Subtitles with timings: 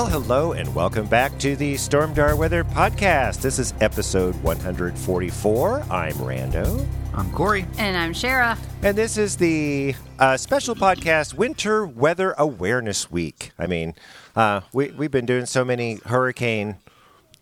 [0.00, 3.42] Well, hello and welcome back to the Stormdar Weather Podcast.
[3.42, 5.84] This is episode 144.
[5.90, 6.86] I'm Randy.
[7.12, 7.66] I'm Corey.
[7.76, 8.56] And I'm Shara.
[8.82, 13.52] And this is the uh, special podcast, Winter Weather Awareness Week.
[13.58, 13.94] I mean,
[14.34, 16.76] uh, we, we've been doing so many hurricane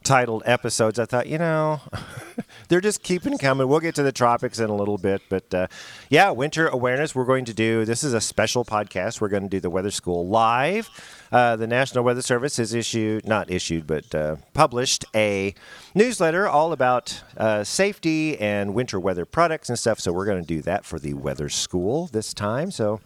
[0.03, 0.99] titled episodes.
[0.99, 1.81] I thought, you know,
[2.69, 3.69] they're just keeping coming.
[3.69, 5.67] We'll get to the tropics in a little bit, but uh,
[6.11, 7.15] yeah, winter awareness.
[7.15, 9.21] We're going to do this is a special podcast.
[9.21, 10.91] We're going to do the Weather School live.
[11.31, 15.55] Uh, the National Weather Service has issued, not issued, but uh, published a
[15.95, 20.01] newsletter all about uh, safety and winter weather products and stuff.
[20.01, 22.71] So we're going to do that for the Weather School this time.
[22.71, 23.01] So,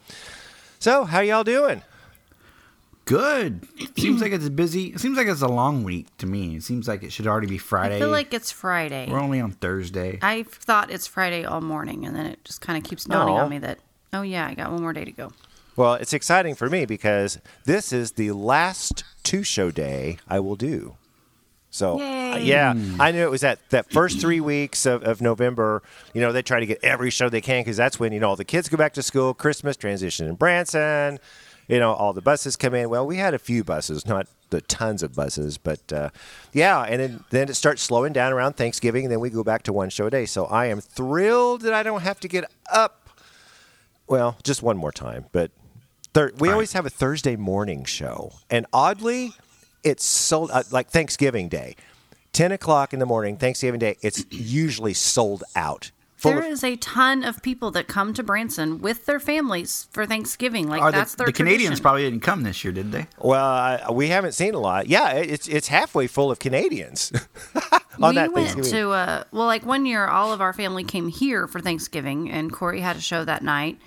[0.79, 1.83] so how y'all doing?
[3.05, 3.67] Good.
[3.79, 4.86] It seems like it's busy.
[4.92, 6.55] It seems like it's a long week to me.
[6.55, 7.97] It seems like it should already be Friday.
[7.97, 9.09] I feel like it's Friday.
[9.11, 10.20] We're only on Thursday.
[10.23, 13.39] I thought it's Friday all morning, and then it just kind of keeps dawning Oh.
[13.39, 13.81] on me that,
[14.12, 15.33] oh yeah, I got one more day to go.
[15.77, 20.56] Well, it's exciting for me because this is the last two show day I will
[20.56, 20.97] do.
[21.70, 25.83] So, uh, yeah, I knew it was that, that first three weeks of, of November.
[26.12, 28.29] You know, they try to get every show they can because that's when, you know,
[28.29, 31.19] all the kids go back to school, Christmas, transition in Branson,
[31.69, 32.91] you know, all the buses come in.
[32.91, 36.11] Well, we had a few buses, not the tons of buses, but uh,
[36.53, 39.62] yeah, and then, then it starts slowing down around Thanksgiving, and then we go back
[39.62, 40.27] to one show a day.
[40.27, 43.02] So I am thrilled that I don't have to get up
[44.13, 45.51] well, just one more time, but
[46.14, 49.33] thir- we always have a Thursday morning show, and oddly,
[49.84, 51.77] it's sold uh, like Thanksgiving Day,
[52.33, 53.96] ten o'clock in the morning, Thanksgiving Day.
[54.02, 55.90] It's usually sold out.
[56.17, 59.89] Full There of- is a ton of people that come to Branson with their families
[59.90, 60.68] for Thanksgiving.
[60.68, 63.08] Like Are the, that's their the Canadians probably didn't come this year, did they?
[63.18, 64.86] well, I, we haven't seen a lot.
[64.86, 67.11] Yeah, it's it's halfway full of Canadians.
[68.00, 71.08] on we that went to uh, well, like one year, all of our family came
[71.08, 73.80] here for Thanksgiving, and Corey had a show that night,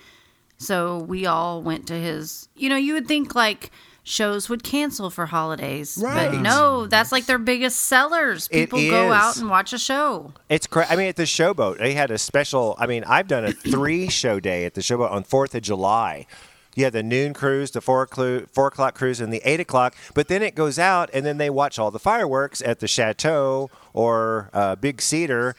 [0.57, 2.47] so we all went to his.
[2.55, 3.71] You know, you would think like
[4.07, 6.29] shows would cancel for holidays, Right.
[6.31, 8.47] but no, that's like their biggest sellers.
[8.47, 10.31] People go out and watch a show.
[10.47, 10.91] It's crazy.
[10.91, 12.75] I mean, at the Showboat, they had a special.
[12.77, 16.27] I mean, I've done a three show day at the Showboat on Fourth of July.
[16.75, 19.95] You have the noon cruise, the four, clu- four o'clock cruise, and the eight o'clock.
[20.13, 23.69] But then it goes out, and then they watch all the fireworks at the Chateau
[23.93, 25.55] or uh, Big Cedar,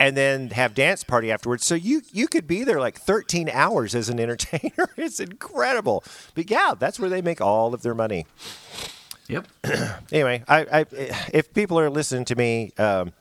[0.00, 1.64] and then have dance party afterwards.
[1.64, 4.90] So you you could be there like 13 hours as an entertainer.
[4.96, 6.04] it's incredible.
[6.34, 8.26] But yeah, that's where they make all of their money
[9.28, 9.48] Yep.
[10.12, 10.86] anyway, I, I
[11.32, 13.12] if people are listening to me, um,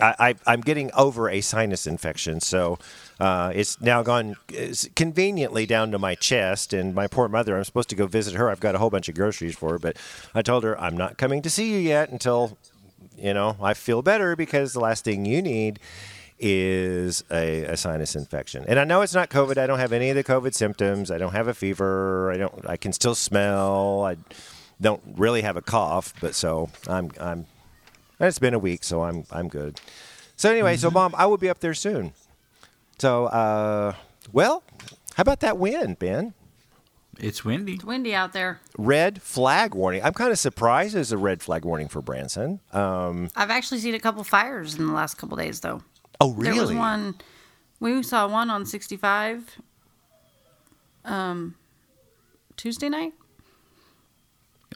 [0.00, 2.78] I, I, I'm getting over a sinus infection, so
[3.20, 6.72] uh, it's now gone it's conveniently down to my chest.
[6.72, 8.50] And my poor mother, I'm supposed to go visit her.
[8.50, 9.96] I've got a whole bunch of groceries for her, but
[10.34, 12.56] I told her I'm not coming to see you yet until
[13.16, 15.80] you know I feel better because the last thing you need
[16.38, 18.64] is a, a sinus infection.
[18.66, 19.56] And I know it's not COVID.
[19.56, 21.10] I don't have any of the COVID symptoms.
[21.10, 22.32] I don't have a fever.
[22.32, 22.68] I don't.
[22.68, 24.04] I can still smell.
[24.04, 24.16] I
[24.80, 27.46] don't really have a cough, but so I'm I'm.
[28.20, 29.80] It's been a week, so I'm I'm good.
[30.36, 32.12] So anyway, so mom, I will be up there soon.
[32.98, 33.94] So uh,
[34.32, 34.62] well,
[35.14, 36.34] how about that win, Ben?
[37.20, 37.74] It's windy.
[37.74, 38.60] It's windy out there.
[38.78, 40.02] Red flag warning.
[40.02, 42.60] I'm kind of surprised there's a red flag warning for Branson.
[42.72, 45.82] Um, I've actually seen a couple fires in the last couple days, though.
[46.20, 46.52] oh really?
[46.58, 47.14] There was one.
[47.80, 49.58] We saw one on 65.
[51.04, 51.54] Um,
[52.56, 53.12] Tuesday night.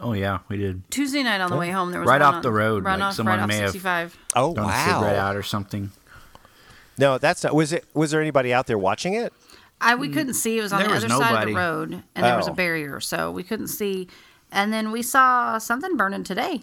[0.01, 0.89] Oh yeah, we did.
[0.91, 2.95] Tuesday night on the way home, there was Right one off on- the road, Right
[2.99, 4.17] like off, someone right off may have 65.
[4.37, 4.85] Oh Done a wow!
[5.01, 5.91] cigarette out or something.
[6.99, 7.55] No, that's not.
[7.55, 7.85] Was it?
[7.95, 9.33] Was there anybody out there watching it?
[9.81, 10.59] I we couldn't see.
[10.59, 12.51] It was on There the was other side of the road, and there was a
[12.51, 12.55] Oh.
[12.55, 14.09] barrier, so we couldn't see.
[14.51, 16.63] And then we saw something burning today.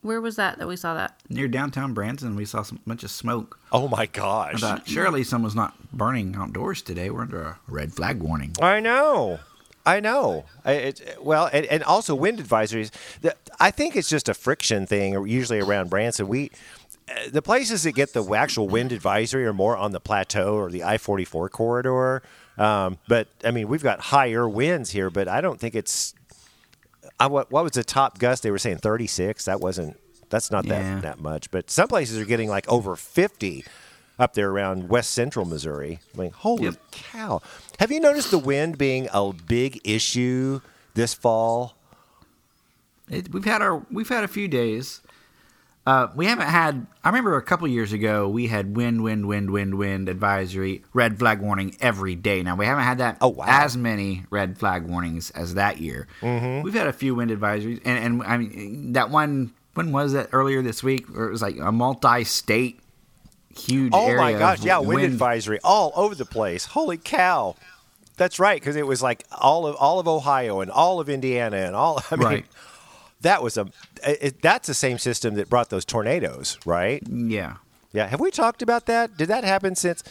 [0.00, 1.18] Where was that that we saw that?
[1.28, 3.58] Near downtown Branson, we saw some bunch of smoke.
[3.72, 4.60] Oh my I gosh!
[4.60, 7.10] thought surely someone's not burning outdoors today.
[7.10, 8.54] We're under a red flag warning.
[8.62, 9.40] I know.
[9.84, 10.44] I know.
[10.64, 12.90] I- It, well, and, and also wind advisories.
[13.22, 16.28] The, I think it's just a friction thing, usually around Branson.
[16.28, 16.52] We,
[17.30, 20.84] the places that get the actual wind advisory are more on the plateau or the
[20.84, 22.22] I forty four corridor.
[22.56, 26.14] Um, but I mean, we've got higher winds here, but I don't think it's.
[27.20, 28.42] I, what, what was the top gust?
[28.42, 29.46] They were saying 36.
[29.46, 29.96] That wasn't.
[30.28, 30.96] That's not Yeah.
[30.96, 31.50] that that much.
[31.50, 33.64] But some places are getting like over 50
[34.18, 36.00] up there around west central Missouri.
[36.14, 36.74] I mean, holy Yep.
[36.90, 37.40] cow!
[37.78, 40.60] Have you noticed the wind being a big issue
[40.94, 41.76] this fall?
[43.08, 45.00] It, we've had our we've had a few days.
[45.88, 46.86] Uh, we haven't had.
[47.02, 51.18] I remember a couple years ago we had wind, wind, wind, wind, wind advisory, red
[51.18, 52.42] flag warning every day.
[52.42, 53.46] Now we haven't had that Oh, wow.
[53.48, 56.06] as many red flag warnings as that year.
[56.20, 56.60] Mm-hmm.
[56.62, 59.54] We've had a few wind advisories, and, and I mean that one.
[59.72, 60.28] When was that?
[60.32, 62.80] Earlier this week, where it was like a multi-state,
[63.56, 63.92] huge.
[63.94, 64.62] Oh my gosh!
[64.62, 66.66] Yeah, wind, advisory all over the place.
[66.66, 67.56] Holy cow!
[68.18, 71.56] That's right, because it was like all of all of Ohio and all of Indiana
[71.58, 72.02] and all.
[72.10, 72.46] I mean, Right.
[73.22, 73.66] That was a.
[74.06, 77.02] It, that's the same system that brought those tornadoes, right?
[77.08, 77.56] Yeah.
[77.92, 78.06] Yeah.
[78.06, 79.16] Have we talked about that?
[79.16, 80.02] Did that happen since?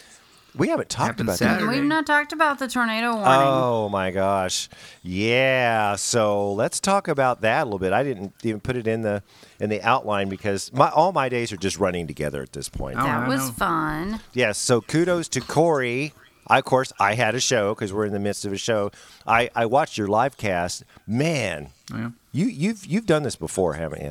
[0.56, 1.66] We haven't talked about Saturday.
[1.66, 1.70] that.
[1.72, 3.26] We've not talked about the tornado warning.
[3.28, 4.68] Oh my gosh.
[5.02, 5.94] Yeah.
[5.96, 7.92] So let's talk about that a little bit.
[7.92, 9.22] I didn't even put it in the
[9.60, 12.96] in the outline because my all my days are just running together at this point.
[12.98, 13.52] Oh, that I was know.
[13.52, 14.20] fun.
[14.32, 14.58] Yes.
[14.58, 16.12] So kudos to Corey.
[16.50, 18.90] I, of course, I had a show because we're in the midst of a show.
[19.26, 20.82] I, I watched your live cast.
[21.06, 22.10] Man, Yeah.
[22.32, 24.02] You you've you've done this before, haven't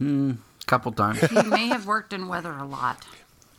[0.00, 0.38] you?
[0.60, 1.22] A couple times.
[1.30, 3.04] You may have worked in weather a lot.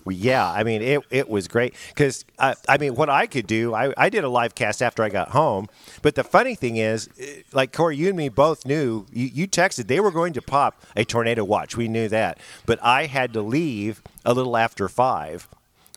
[0.04, 1.02] Well, yeah, I mean it.
[1.12, 3.76] It was great because I, I mean what I could do.
[3.76, 5.68] I, I did a live cast after I got home.
[6.02, 9.06] But the funny thing is, eh, like Corey, you and me both knew.
[9.12, 11.78] You, you texted they were going to pop a tornado watch.
[11.78, 15.48] We knew that, but I had to leave a little after five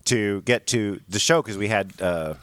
[0.04, 2.34] to get to the show because we had uh,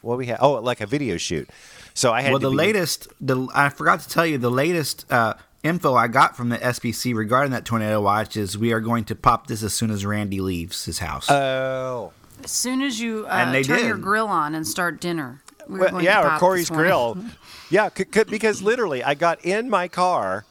[0.00, 0.38] what we had.
[0.40, 1.48] Oh, like a video shoot.
[1.94, 4.50] So I had well, to the be- latest, the I forgot to tell you, the
[4.50, 8.80] latest uh, info I got from the SPC regarding that tornado watch is we are
[8.80, 11.30] going to pop this as soon as Randy leaves his house.
[11.30, 12.12] Oh.
[12.42, 13.86] As soon as you uh, And they turn did.
[13.86, 15.40] your grill on and start dinner.
[15.68, 16.68] We Well, going yeah, to or pop Corey's.
[16.70, 17.16] Grill.
[17.70, 20.44] Yeah, c- c- because literally, I got in my car,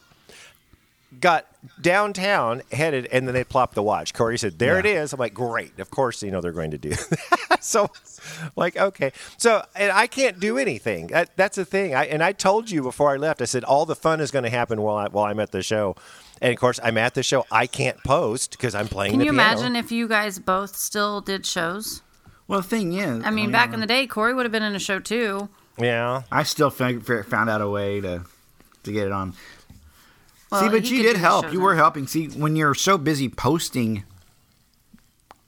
[1.19, 1.45] got
[1.81, 4.13] downtown, headed, and then they plopped the watch.
[4.13, 5.01] Corey said, "There it Yeah.
[5.03, 5.79] is." I'm like, "Great!
[5.79, 6.89] Of course, you know they're going to do."
[7.49, 7.59] that.
[7.63, 7.89] so,
[8.55, 11.07] like, okay, so and I can't do anything.
[11.07, 11.95] That, that's the thing.
[11.95, 13.41] I and I told you before I left.
[13.41, 15.61] I said all the fun is going to happen while I while I'm at the
[15.63, 15.95] show.
[16.41, 17.45] And of course, I'm at the show.
[17.51, 19.51] I can't post because I'm playing Can the you piano.
[19.51, 22.01] imagine if you guys both still did shows?
[22.47, 24.63] well, the thing is, I mean, oh, back in the day, Corey would have been
[24.63, 25.47] in a show too.
[25.79, 26.23] Yeah.
[26.31, 28.25] I still fig- found out a way to
[28.83, 29.33] to get it on.
[30.53, 31.51] Well, See, but you did help.
[31.51, 32.07] You were helping.
[32.07, 34.03] See, when you're so busy posting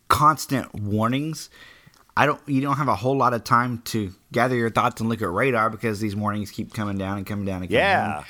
[0.07, 1.49] constant warnings,
[2.17, 2.39] I don't.
[2.47, 5.29] You don't have a whole lot of time to gather your thoughts and look at
[5.31, 8.07] radar because these warnings keep coming down and coming down and coming Yeah.
[8.15, 8.25] down.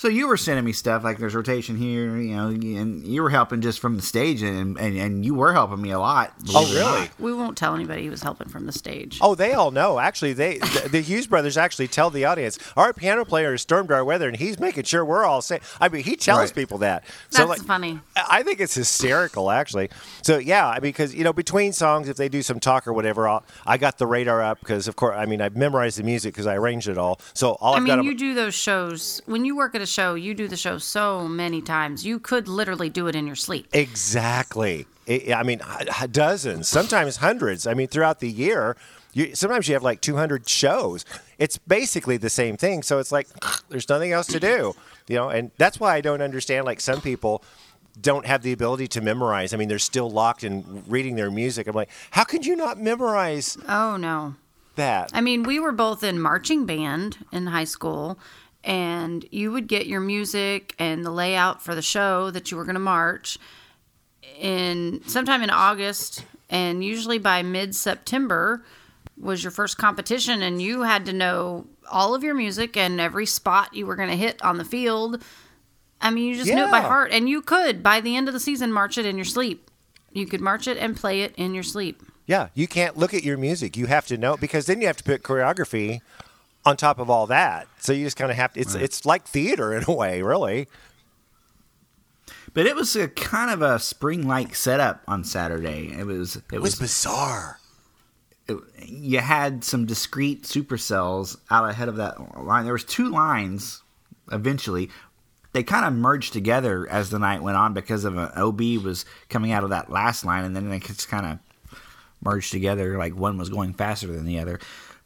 [0.00, 3.28] So you were sending me stuff like there's rotation here, you know, and you were
[3.28, 6.32] helping just from the stage, and and, and you were helping me a lot.
[6.48, 7.00] Oh, believe it or really?
[7.00, 7.20] not.
[7.20, 9.18] We won't tell anybody he was helping from the stage.
[9.20, 9.98] Oh, they all know.
[9.98, 14.06] Actually, they the, the Hughes brothers actually tell the audience our piano player is Stormdar
[14.06, 15.76] Weather, and he's making sure we're all safe.
[15.82, 16.54] I mean, he tells Right.
[16.54, 17.04] people that.
[17.32, 18.00] That's funny.
[18.16, 19.90] I think it's hysterical, actually.
[20.22, 23.44] So yeah, because you know, between songs, if they do some talk or whatever, I'll,
[23.66, 26.46] I got the radar up because, of course, I mean, I've memorized the music because
[26.46, 27.20] I arranged it all.
[27.34, 28.04] So all I I've mean, got.
[28.06, 30.14] you do those shows when you work at a show.
[30.14, 32.04] You do the show so many times.
[32.06, 33.66] You could literally do it in your sleep.
[33.72, 34.86] Exactly.
[35.08, 35.60] I I mean,
[36.10, 37.66] dozens, sometimes hundreds.
[37.66, 38.76] I mean, throughout the year,
[39.12, 41.04] you, sometimes you have like 200 shows.
[41.38, 42.82] It's basically the same thing.
[42.82, 43.26] So it's like
[43.68, 44.74] there's nothing else to do,
[45.08, 45.28] you know.
[45.28, 46.64] And that's why I don't understand.
[46.66, 47.42] Like some people
[48.00, 49.52] don't have the ability to memorize.
[49.52, 51.66] I mean, they're still locked in reading their music.
[51.66, 54.36] I'm like, how could you not memorize Oh no.
[54.76, 55.10] that?
[55.12, 58.16] I mean, we were both in marching band in high school,
[58.64, 62.64] and you would get your music and the layout for the show that you were
[62.64, 63.38] going to march
[64.38, 68.64] in sometime in August, and usually by mid September
[69.18, 73.26] was your first competition, and you had to know all of your music and every
[73.26, 75.22] spot you were going to hit on the field.
[76.00, 78.34] I mean, you just knew it by heart, and you could by the end of
[78.34, 79.70] the season march it in your sleep.
[80.12, 82.02] You could march it and play it in your sleep.
[82.26, 83.76] Yeah, you can't look at your music.
[83.76, 86.00] You have to know because then you have to put choreography
[86.64, 87.66] on top of all that.
[87.78, 88.60] So you just kind of have to.
[88.60, 90.68] It's it's like theater in a way, really.
[92.52, 95.92] But it was a kind of a spring-like setup on Saturday.
[95.96, 96.36] It was.
[96.36, 97.58] It, It was bizarre.
[98.48, 102.64] it- you had some discrete supercells out ahead of that line.
[102.64, 103.82] There was two lines
[104.32, 104.90] eventually.
[105.52, 109.04] They kind of merged together as the night went on because of an OB was
[109.28, 111.38] coming out of that last line, and then they just kind of
[112.22, 112.96] merged together.
[112.98, 114.58] Like one was going faster than the other.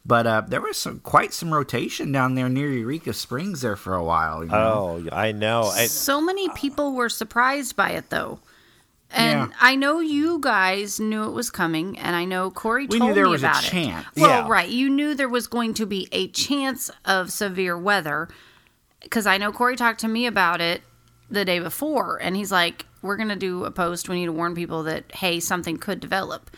[0.06, 3.94] But uh, there was some quite some rotation down there near Eureka Springs there for
[3.94, 4.44] a while.
[4.44, 5.02] you know?
[5.02, 5.62] Oh, I know.
[5.62, 8.40] I, so many people were surprised by it though
[9.10, 9.56] And Yeah.
[9.60, 13.14] I know you guys knew it was coming, and I know Corey We told knew
[13.14, 13.68] there me was a about it.
[13.70, 14.06] chance.
[14.16, 14.48] Well, Yeah.
[14.50, 14.68] right.
[14.68, 18.28] You knew there was going to be a chance of severe weather
[19.00, 20.82] because I know Corey talked to me about it
[21.30, 24.08] the day before, and he's like, "We're going to do a post.
[24.08, 26.50] We need to warn people that hey, something could develop."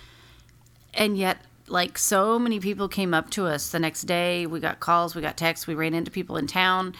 [0.94, 1.38] And yet,
[1.68, 4.46] like so many people came up to us the next day.
[4.46, 6.94] We got calls, we got texts, we ran into people in town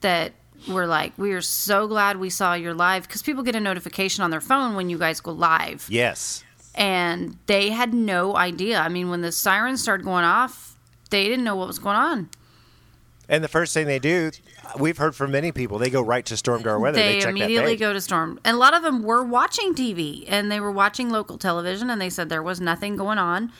[0.00, 0.32] that
[0.68, 4.24] were like, "We are so glad we saw your live," because people get a notification
[4.24, 6.42] on their phone when you guys go live Yes.
[6.74, 8.80] and they had no idea.
[8.80, 10.76] I mean, when the sirens started going off,
[11.10, 12.28] they didn't know what was going on.
[13.28, 14.30] And the first thing they do,
[14.78, 16.98] we've heard from many people, they go right to Stormdar Weather.
[16.98, 20.50] They check immediately go to storm, and a lot of them were watching TV and
[20.52, 23.50] they were watching local television, and they said there was nothing going on.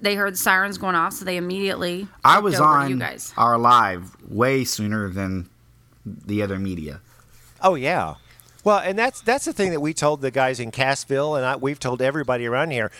[0.00, 2.08] They heard the sirens going off, so they immediately.
[2.24, 3.32] I was over to on you guys.
[3.36, 5.48] our live way sooner than
[6.04, 7.00] the other media.
[7.60, 8.14] Oh yeah.
[8.64, 11.56] Well, and that's that's the thing that we told the guys in Cassville, and I,
[11.56, 12.90] we've told everybody around here.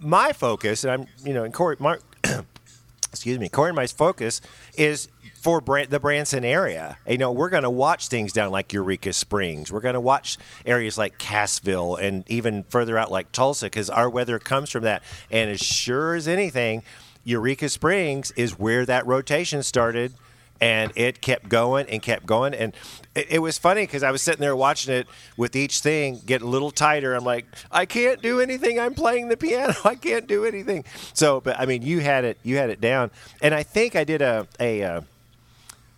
[0.00, 2.02] My focus, and I'm you know, and Corey, Mark,
[3.12, 4.40] excuse me, Corey, my focus
[4.76, 5.08] is
[5.40, 6.98] for the Branson area.
[7.06, 9.70] You know, we're going to watch things down like Eureka Springs.
[9.70, 14.10] We're going to watch areas like Cassville and even further out like Tulsa because our
[14.10, 15.02] weather comes from that.
[15.30, 16.82] And as sure as anything,
[17.24, 20.12] Eureka Springs is where that rotation started
[20.60, 22.74] and it kept going and kept going and
[23.14, 26.42] it, it was funny because i was sitting there watching it with each thing get
[26.42, 30.26] a little tighter i'm like i can't do anything i'm playing the piano i can't
[30.26, 33.08] do anything so but i mean you had it you had it down
[33.40, 35.00] and i think i did a a uh,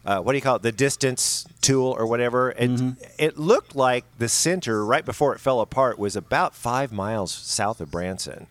[0.05, 0.63] uh, what do you call it?
[0.63, 2.53] The distance tool or whatever.
[2.53, 2.81] It,
[3.19, 7.81] it looked like the center right before it fell apart was about five miles south
[7.81, 8.47] of branson.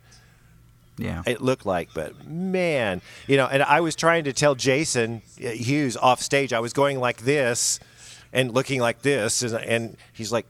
[0.96, 1.22] Yeah.
[1.26, 5.48] it looked like, but man, you know, and I was trying to tell Jason uh,
[5.48, 7.80] Hughes off stage, I was going like this
[8.34, 10.46] and looking like this, and, and he's like,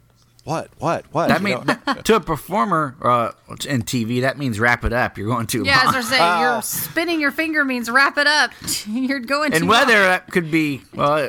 [0.51, 0.71] "What?
[0.79, 1.05] What?
[1.13, 3.31] What?" That You means to a performer uh,
[3.69, 5.17] in TV, that means wrap it up.
[5.17, 5.87] You're going too Yeah, long.
[5.87, 8.51] as they're saying, you're spinning your finger means wrap it up.
[8.87, 10.03] you're going And too whether long.
[10.03, 11.29] that could be well,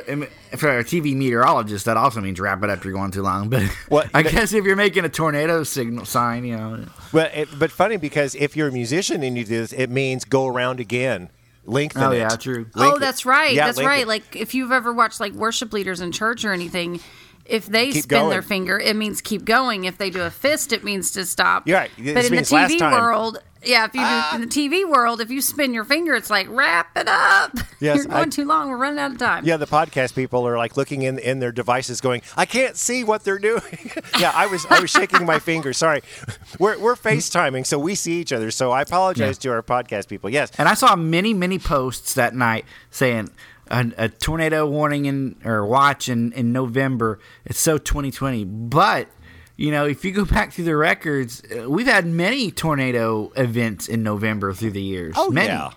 [0.56, 2.84] for a TV meteorologist, that also means wrap it up.
[2.84, 3.48] You're going too long.
[3.48, 7.34] But Well, I you guess if you're making a tornado signal sign, you know, but
[7.34, 10.46] it, but funny because if you're a musician and you do this, it means go
[10.46, 11.30] around again,
[11.64, 12.18] lengthen Oh, it.
[12.18, 12.66] yeah, true.
[12.74, 13.54] Oh, that's right.
[13.54, 13.88] Yeah, that's lengthen.
[13.98, 14.06] right.
[14.08, 17.00] Like if you've ever watched like worship leaders in church or anything,
[17.44, 18.30] if they Keep spin going.
[18.30, 19.84] their finger, it means keep going.
[19.84, 21.66] If they do a fist, it means to stop.
[21.66, 21.90] You're right.
[21.96, 22.80] But This in the TV.
[22.80, 24.34] World, yeah, if you do ah.
[24.34, 27.52] in the TV world, if you spin your finger, it's like wrap it up.
[27.82, 28.68] Yes, You're going I- too long.
[28.70, 29.44] We're running out of time.
[29.44, 33.02] Yeah, the podcast people are like looking in in their devices, going, "I can't see
[33.02, 35.72] what they're doing." yeah, I was I was shaking my finger.
[35.72, 36.00] Sorry,
[36.60, 38.52] we're we're FaceTiming, so we see each other.
[38.52, 40.30] So I apologize to our podcast people.
[40.30, 43.30] Yes, And I saw many, many posts that night saying
[43.72, 47.18] a, a tornado warning in or watch in, in November.
[47.44, 48.44] It's so 2020.
[48.44, 49.08] But,
[49.56, 53.88] you know, if you go back through the records, uh, we've had many tornado events
[53.88, 55.14] in November through the years.
[55.16, 55.48] Oh many.
[55.48, 55.70] yeah.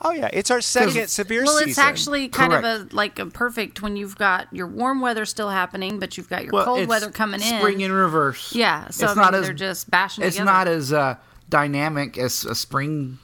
[0.00, 0.28] Oh yeah.
[0.32, 1.70] It's our second severe well, season.
[1.70, 5.48] it's actually kind of a like a perfect when you've got your warm weather still
[5.50, 7.58] happening, but you've got your Well, cold weather coming in.
[7.58, 8.54] Spring in reverse.
[8.54, 10.50] Yeah, so It's I mean, not as- they're just bashing It's together.
[10.52, 11.16] not as uh,
[11.48, 13.18] dynamic as a spring.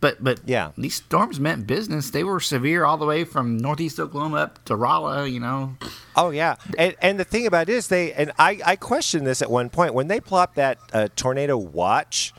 [0.00, 0.72] But but Yeah.
[0.76, 2.10] these storms meant business.
[2.10, 5.26] They were severe all the way from northeast Oklahoma up to Rolla.
[5.26, 5.76] You know,
[6.14, 9.40] Oh yeah, and and the thing about it is they and I I questioned this
[9.42, 12.34] at one point when they plopped that uh, tornado watch.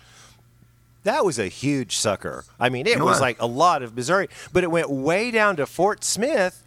[1.03, 2.43] That was a huge sucker.
[2.59, 3.21] I mean, it It was was.
[3.21, 6.63] like a lot of Missouri, but it went way down to Fort Smith.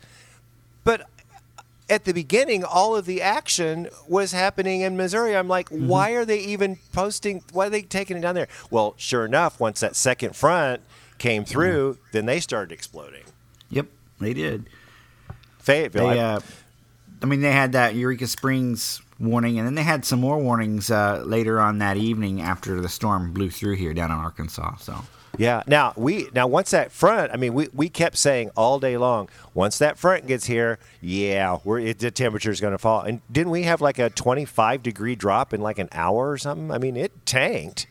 [0.82, 1.02] But
[1.90, 5.36] at the beginning, all of the action was happening in Missouri.
[5.36, 5.88] I'm like, Mm-hmm.
[5.88, 7.42] why are they even posting?
[7.52, 8.48] Why are they taking it down there?
[8.70, 10.80] Well, sure enough, once that second front
[11.18, 12.02] came through, Mm-hmm.
[12.12, 13.24] then they started exploding.
[13.70, 13.86] Yep,
[14.20, 14.68] they did.
[15.58, 16.08] Fayetteville.
[16.08, 16.40] They, I- uh,
[17.22, 20.90] I mean, they had that Eureka Springs warning, and then they had some more warnings
[20.90, 24.76] uh, later on that evening after the storm blew through here down in Arkansas.
[24.76, 24.94] So
[25.38, 25.62] Yeah.
[25.66, 29.28] Now we now once that front, I mean, we, we kept saying all day long.
[29.54, 33.02] Once that front gets here, yeah, we're it, the temperature's going to fall.
[33.02, 36.38] And didn't we have like a twenty five degree drop in like an hour or
[36.38, 36.70] something?
[36.70, 37.86] I mean, it tanked.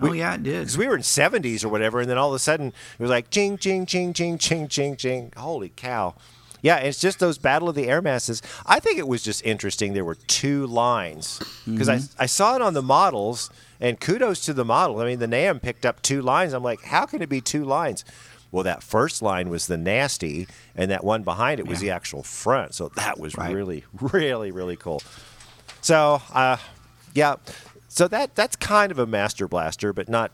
[0.00, 0.60] oh yeah, it did.
[0.60, 3.10] Because we were in seventies or whatever, and then all of a sudden it was
[3.10, 5.32] like ching ching ching ching ching ching ching.
[5.36, 6.14] Holy cow!
[6.62, 8.42] Yeah, it's just those battle of the air masses.
[8.66, 9.94] I think it was just interesting.
[9.94, 12.22] There were two lines because I mm-hmm.
[12.22, 15.00] I saw it on the models, and kudos to the model.
[15.00, 16.52] I mean, the Nam picked up two lines.
[16.52, 18.04] I'm like, how can it be two lines?
[18.52, 22.22] Well, that first line was the nasty, and that one behind it was the actual
[22.24, 22.74] front.
[22.74, 23.54] So that was Right.
[23.54, 25.00] really, really, really cool.
[25.80, 26.56] So, uh,
[27.14, 27.36] yeah,
[27.88, 30.32] so that that's kind of a master blaster, but not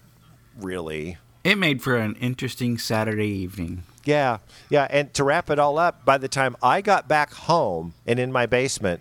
[0.59, 1.19] really.
[1.45, 3.85] It made for an interesting Saturday evening.
[4.05, 4.39] Yeah,
[4.71, 8.19] yeah, and to wrap it all up, by the time I got back home and
[8.19, 9.01] in my basement,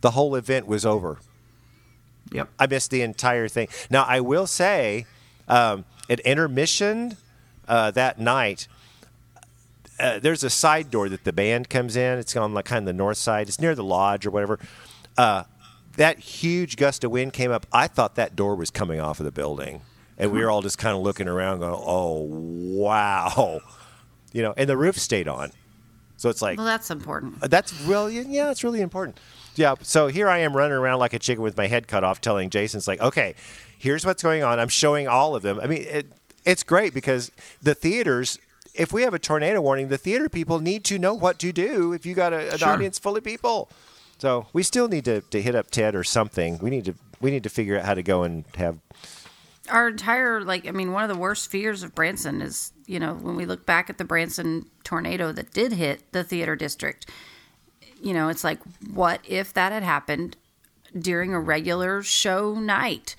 [0.00, 1.18] the whole event was over.
[2.32, 2.48] Yep.
[2.58, 3.68] I missed the entire thing.
[3.90, 5.06] Now I will say,
[5.48, 7.16] um, at intermission
[7.68, 8.68] uh, that night,
[10.00, 12.18] uh, there's a side door that the band comes in.
[12.18, 13.48] It's on like kind of the north side.
[13.48, 14.58] It's near the lodge or whatever.
[15.16, 15.44] Uh,
[15.96, 17.66] that huge gust of wind came up.
[17.72, 19.82] I thought that door was coming off of the building,
[20.16, 23.60] and we were all just kind of looking around, going, "Oh wow,"
[24.32, 24.54] you know.
[24.56, 25.52] And the roof stayed on,
[26.16, 27.40] so it's like Well, that's important.
[27.42, 29.18] that's really yeah, it's really important.
[29.54, 29.74] Yeah.
[29.82, 32.50] So here I am running around like a chicken with my head cut off, telling
[32.50, 33.34] Jason, "It's like, okay,
[33.78, 34.58] here's what's going on.
[34.58, 35.60] I'm showing all of them.
[35.60, 36.06] I mean, it,
[36.44, 37.30] it's great because
[37.62, 38.38] the theaters.
[38.74, 41.92] If we have a tornado warning, the theater people need to know what to do
[41.92, 42.68] if you got a, an Sure.
[42.68, 43.68] audience full of people.
[44.16, 46.56] So we still need to, to hit up Ted or something.
[46.58, 48.78] We need to we need to figure out how to go and have
[49.68, 53.12] Our entire, like, I mean, one of the worst fears of Branson is, you know,
[53.12, 57.10] when we look back at the Branson tornado that did hit the theater district,
[58.02, 58.58] you know, it's like,
[58.92, 60.36] what if that had happened
[60.98, 63.16] during a regular show night?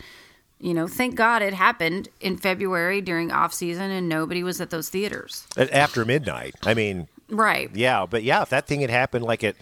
[0.60, 4.70] You know, thank God it happened in February during off season and nobody was at
[4.70, 5.48] those theaters.
[5.58, 6.56] after midnight.
[6.64, 7.70] I mean, Right.
[7.74, 9.56] Yeah, but yeah, if that thing had happened like at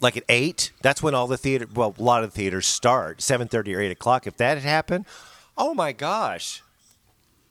[0.00, 3.20] like at eight, that's when all the theater well, a lot of the theaters start
[3.20, 4.26] seven thirty or eight o'clock.
[4.26, 5.06] If that had happened,
[5.56, 6.62] oh my gosh,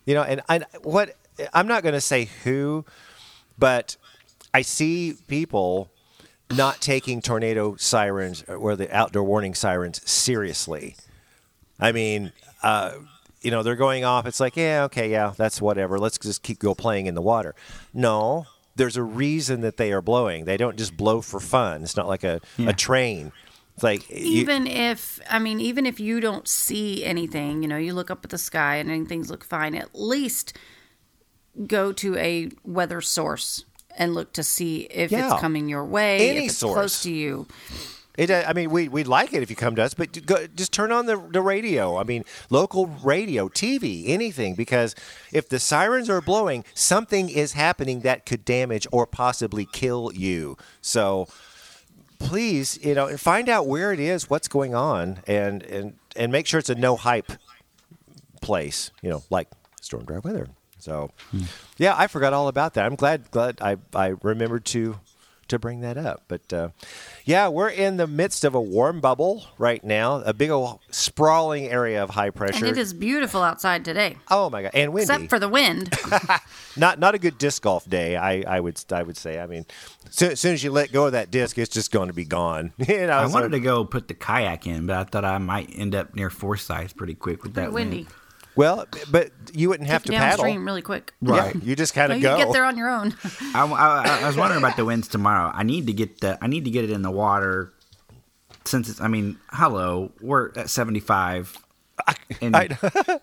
[0.06, 0.24] you know.
[0.24, 1.16] And I what
[1.54, 2.86] I'm not going to say who,
[3.58, 3.98] but
[4.54, 5.90] I see people
[6.56, 10.96] not taking tornado sirens or the outdoor warning sirens seriously.
[11.80, 12.32] I mean,
[12.64, 12.94] uh,
[13.42, 14.26] you know, they're going off.
[14.26, 15.98] It's like, yeah, okay, yeah, that's whatever.
[15.98, 17.56] Let's just keep go playing in the water.
[17.94, 20.46] No, there's a reason that they are blowing.
[20.46, 21.84] They don't just blow for fun.
[21.84, 23.32] It's not like a, a train.
[23.74, 27.78] It's like you- even if i mean even if you don't see anything you know
[27.78, 30.56] you look up at the sky and things look fine at least
[31.68, 33.64] go to a weather source
[33.98, 35.32] and look to see if Yeah.
[35.34, 36.74] it's coming your way Any if it's source.
[36.74, 37.48] close to you
[38.18, 40.46] It, uh, I mean, we we'd like it if you come to us, but go,
[40.48, 41.98] just turn on the the radio.
[41.98, 44.96] I mean, local radio, TV, anything, because
[45.32, 50.58] if the sirens are blowing, something is happening that could damage or possibly kill you.
[50.82, 51.30] So,
[52.20, 56.32] please, you know, and find out where it is, what's going on, and and and
[56.34, 57.32] make sure it's a no hype
[58.42, 58.92] place.
[59.02, 59.48] You know, like
[59.82, 60.48] Stormdar Weather.
[60.82, 61.12] So,
[61.78, 62.86] yeah, I forgot all about that.
[62.86, 65.00] I'm glad glad I I remembered to
[65.52, 66.24] to bring that up.
[66.28, 66.70] But uh,
[67.26, 71.68] yeah, we're in the midst of a warm bubble right now, a big old sprawling
[71.68, 72.66] area of high pressure.
[72.66, 75.14] and it is beautiful outside today oh my god, and windy.
[75.14, 75.94] except for the wind
[76.76, 78.16] not not a good disc golf day.
[78.16, 79.40] I, I would I would say.
[79.40, 79.66] I mean,
[80.10, 82.26] soon, as soon as you let go of that disc, it's just going to be
[82.26, 82.74] gone.
[82.78, 85.38] you know, I so- wanted to go put the kayak in, but I thought I
[85.38, 88.08] might end up near Forsyth pretty quick with pretty that windy wind.
[88.56, 90.44] Well, but you wouldn't have to paddle.
[90.44, 91.56] downstream really quick Right.
[91.56, 92.38] Yeah, you just kind no, of you go.
[92.38, 93.16] get there on your own
[93.56, 95.52] I, I, I was wondering about the winds tomorrow.
[95.54, 97.74] I need to get the I need to get it in the water
[98.66, 99.02] since it's.
[99.02, 101.58] I mean, hello, we're at seventy five
[102.42, 102.70] in I-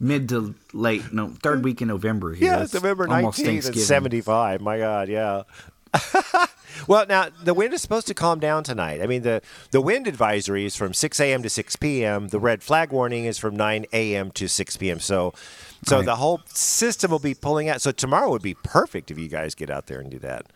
[0.00, 2.34] mid to late no third week in November.
[2.34, 2.52] Here.
[2.52, 3.82] Yeah, it's November almost 19th and Thanksgiving.
[3.82, 4.60] 75.
[4.60, 5.42] My God, yeah.
[6.88, 9.00] well, now the wind is supposed to calm down tonight.
[9.00, 11.42] I mean, the, the wind advisory is from 6 a.m.
[11.42, 12.28] to 6 p.m.
[12.28, 14.30] The red flag warning is from 9 a.m.
[14.32, 15.00] to 6 p.m.
[15.00, 15.34] So,
[15.84, 16.06] so Right.
[16.06, 17.80] the whole system will be pulling out.
[17.80, 20.46] So tomorrow would be perfect if you guys get out there and do that.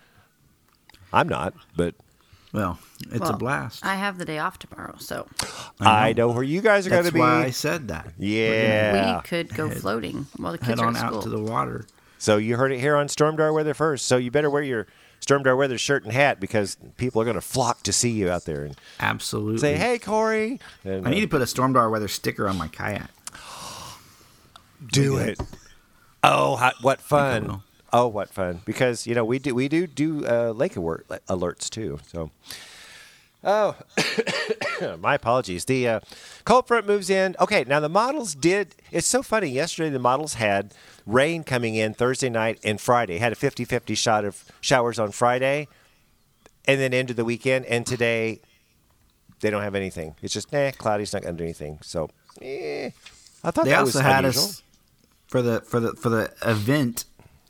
[1.12, 1.94] I'm not, but
[2.52, 2.78] Well,
[3.10, 3.84] it's Well, a blast.
[3.84, 5.26] i have the day off tomorrow so
[5.80, 7.20] I know where you guys are going to be.
[7.20, 8.12] why I said that.
[8.18, 9.16] yeah.
[9.16, 11.40] we could go floating while the Head kids are on at school out to the
[11.40, 11.86] water.
[12.18, 14.06] So you heard it here on Storm Stormdar Weather first.
[14.06, 14.86] So you better wear your
[15.20, 18.44] Stormdar Weather shirt and hat because people are going to flock to see you out
[18.44, 19.58] there and Absolutely.
[19.58, 22.68] say, "Hey, Corey." And, I need uh, to put a Stormdar Weather sticker on my
[22.68, 23.10] kayak.
[24.92, 25.40] do it.
[26.22, 27.62] Oh, how, what fun!
[27.92, 28.60] Oh, what fun!
[28.64, 32.00] Because you know we do we do do uh, lake alert, alerts too.
[32.06, 32.30] So,
[33.44, 33.76] oh,
[35.00, 35.64] my apologies.
[35.64, 36.00] The uh,
[36.44, 37.36] cold front moves in.
[37.40, 38.74] Okay, now the models did.
[38.90, 39.48] It's so funny.
[39.48, 40.74] Yesterday the models had
[41.06, 43.18] rain coming in Thursday night and Friday.
[43.18, 45.68] Had a 50-50 shot of showers on Friday,
[46.66, 47.64] and then into the weekend.
[47.66, 48.40] And today
[49.40, 50.16] they don't have anything.
[50.22, 51.04] It's just eh, cloudy.
[51.04, 51.78] It's not going to do anything.
[51.82, 52.10] So,
[52.42, 52.90] eh.
[53.44, 54.44] I thought They that also was had unusual.
[54.44, 54.62] us
[55.28, 57.04] for the for the for the event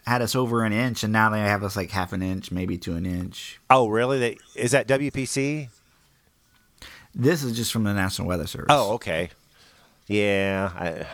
[0.07, 2.79] had us over an inch, and now they have us like half an inch, maybe
[2.79, 3.61] to an inch.
[3.69, 4.19] Oh, really?
[4.19, 5.69] They, is that WPC?
[7.15, 8.67] This is just from the National Weather Service.
[8.71, 9.31] Oh, okay.
[10.07, 11.07] Yeah, I,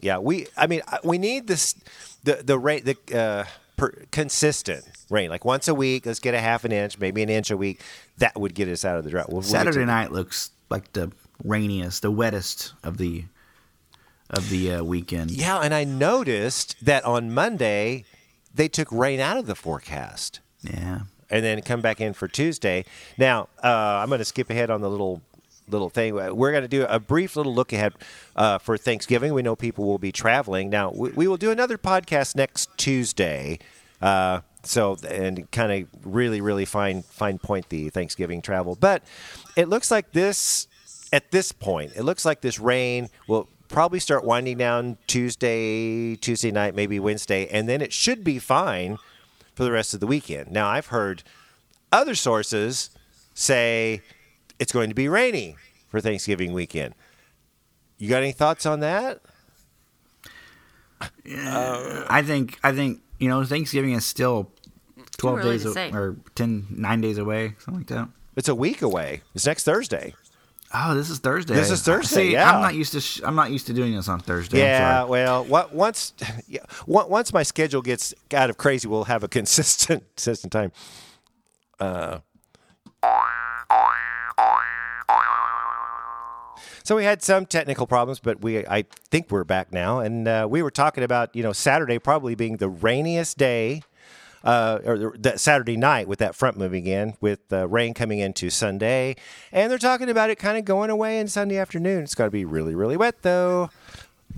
[0.00, 0.18] yeah.
[0.18, 1.74] We, I mean, we need this
[2.24, 3.44] the the rate the uh,
[3.76, 6.06] per, consistent rain, like once a week.
[6.06, 7.80] Let's get a half an inch, maybe an inch a week.
[8.18, 9.32] That would get us out of the drought.
[9.32, 11.10] We'll- Saturday night looks like the
[11.44, 13.24] rainiest, the wettest of the
[14.30, 15.30] of the uh, weekend.
[15.30, 18.04] Yeah, and I noticed that on Monday
[18.54, 20.40] they took rain out of the forecast.
[20.62, 21.00] Yeah.
[21.30, 22.84] and then come back in for Tuesday.
[23.18, 23.68] Now, uh,
[24.02, 25.20] I'm going to skip ahead on the little
[25.68, 26.14] little thing.
[26.14, 27.94] We're going to do a brief little look ahead
[28.34, 29.34] uh, for Thanksgiving.
[29.34, 30.70] We know people will be traveling.
[30.70, 33.58] Now, we, we will do another podcast next Tuesday.
[34.00, 38.76] Uh, so and kind of really, really fine fine point the Thanksgiving travel.
[38.78, 39.02] But
[39.56, 40.68] it looks like this
[41.12, 46.50] at this point, it looks like this rain will probably start winding down Tuesday, Tuesday
[46.50, 48.98] night, maybe Wednesday, and then it should be fine
[49.54, 50.50] for the rest of the weekend.
[50.50, 51.22] Now, I've heard
[51.92, 52.90] other sources
[53.34, 54.02] say
[54.58, 55.56] it's going to be rainy
[55.88, 56.94] for Thanksgiving weekend.
[57.98, 59.20] You got any thoughts on that?
[61.00, 64.50] I think I think you know Thanksgiving is still
[65.18, 68.08] twelve days a- or 10, 9 days away, something like that.
[68.36, 69.22] It's a week away.
[69.34, 70.14] It's next Thursday.
[70.74, 71.54] Oh, this is Thursday.
[71.54, 72.50] This is Thursday, See, yeah.
[72.52, 74.58] I'm not used to sh- I'm not used to doing this on Thursday.
[74.58, 76.12] Yeah, well, what, once
[76.48, 80.72] yeah, on- once my schedule gets out of crazy, we'll have a consistent consistent time.
[81.78, 82.18] Uh,
[86.86, 90.46] so we had some technical problems, but we I think we're back now, and uh,
[90.48, 93.82] we were talking about you know Saturday probably being the rainiest day.
[94.44, 98.20] Uh, or the- that Saturday night with that front moving in, with uh, rain coming
[98.20, 99.16] into Sunday,
[99.50, 102.04] and they're talking about it kind of going away in Sunday afternoon.
[102.04, 103.70] It's got to be really, really wet though.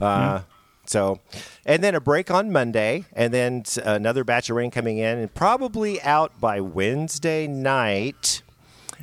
[0.00, 0.40] Uh,
[0.86, 1.20] So,
[1.66, 5.34] and then a break on Monday, and then another batch of rain coming in, and
[5.34, 8.40] probably out by Wednesday night.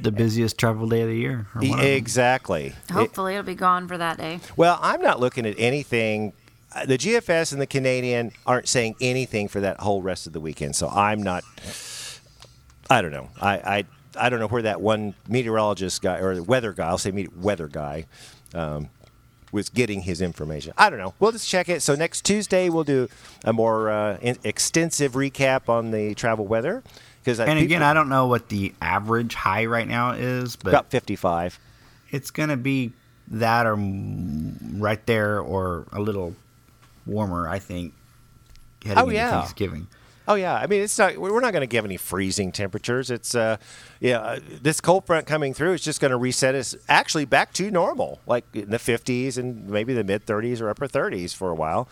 [0.02, 1.48] The busiest travel day of the year.
[1.56, 2.68] or one exactly.
[2.68, 4.40] It- Hopefully, it'll be gone for that day.
[4.56, 6.34] well, I'm not looking at anything.
[6.74, 10.40] uh, The GFS and the Canadian aren't saying anything for that whole rest of the
[10.40, 11.44] weekend, so I'm not.
[12.90, 13.30] I don't know.
[13.42, 13.86] I I,
[14.26, 16.88] I don't know where that one meteorologist guy or the weather guy.
[16.88, 18.06] I'll say meet, weather guy.
[18.54, 18.90] Um,
[19.52, 20.74] was getting his information.
[20.78, 21.14] I don't know.
[21.20, 21.82] We'll just check it.
[21.82, 23.08] So next Tuesday we'll do
[23.46, 26.84] a more uh, in- extensive recap on the travel weather
[27.26, 30.92] because And again, I don't know what the average high right now is, but about
[30.92, 31.60] 55.
[32.12, 32.94] it's going to be
[33.30, 36.36] that or right there or a little
[37.08, 37.94] warmer, I think,
[38.84, 39.32] heading Oh, into yeah.
[39.32, 39.88] Thanksgiving.
[40.28, 41.18] Oh yeah, I mean it's not.
[41.18, 43.12] We're not going to give any freezing temperatures.
[43.12, 43.58] It's uh,
[44.00, 47.54] yeah, uh, this cold front coming through is just going to reset us actually back
[47.54, 51.52] to normal, like in the 50s and maybe the mid 30s or upper 30s for
[51.52, 51.88] a while.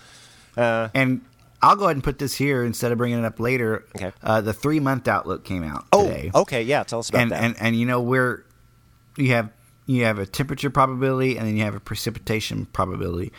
[0.57, 1.21] Uh, And
[1.63, 3.85] I'll go ahead and put this here instead of bringing it up later.
[3.95, 4.11] Okay.
[4.21, 6.31] Uh, the three month outlook came out oh, today.
[6.35, 6.83] okay, yeah.
[6.83, 7.43] Tell us about and, that.
[7.43, 8.43] and and you know where
[9.15, 9.49] you have
[9.85, 13.31] you have a temperature probability and then you have a precipitation probability.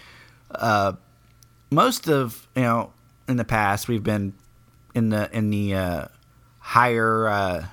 [0.51, 0.95] Uh,
[1.71, 2.93] most of you know
[3.29, 4.33] in the past we've been
[4.95, 6.07] in the in the uh,
[6.61, 7.67] higher uh,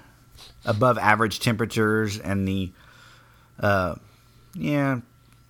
[0.65, 2.71] above average temperatures and the
[3.61, 3.95] uh,
[4.53, 4.99] yeah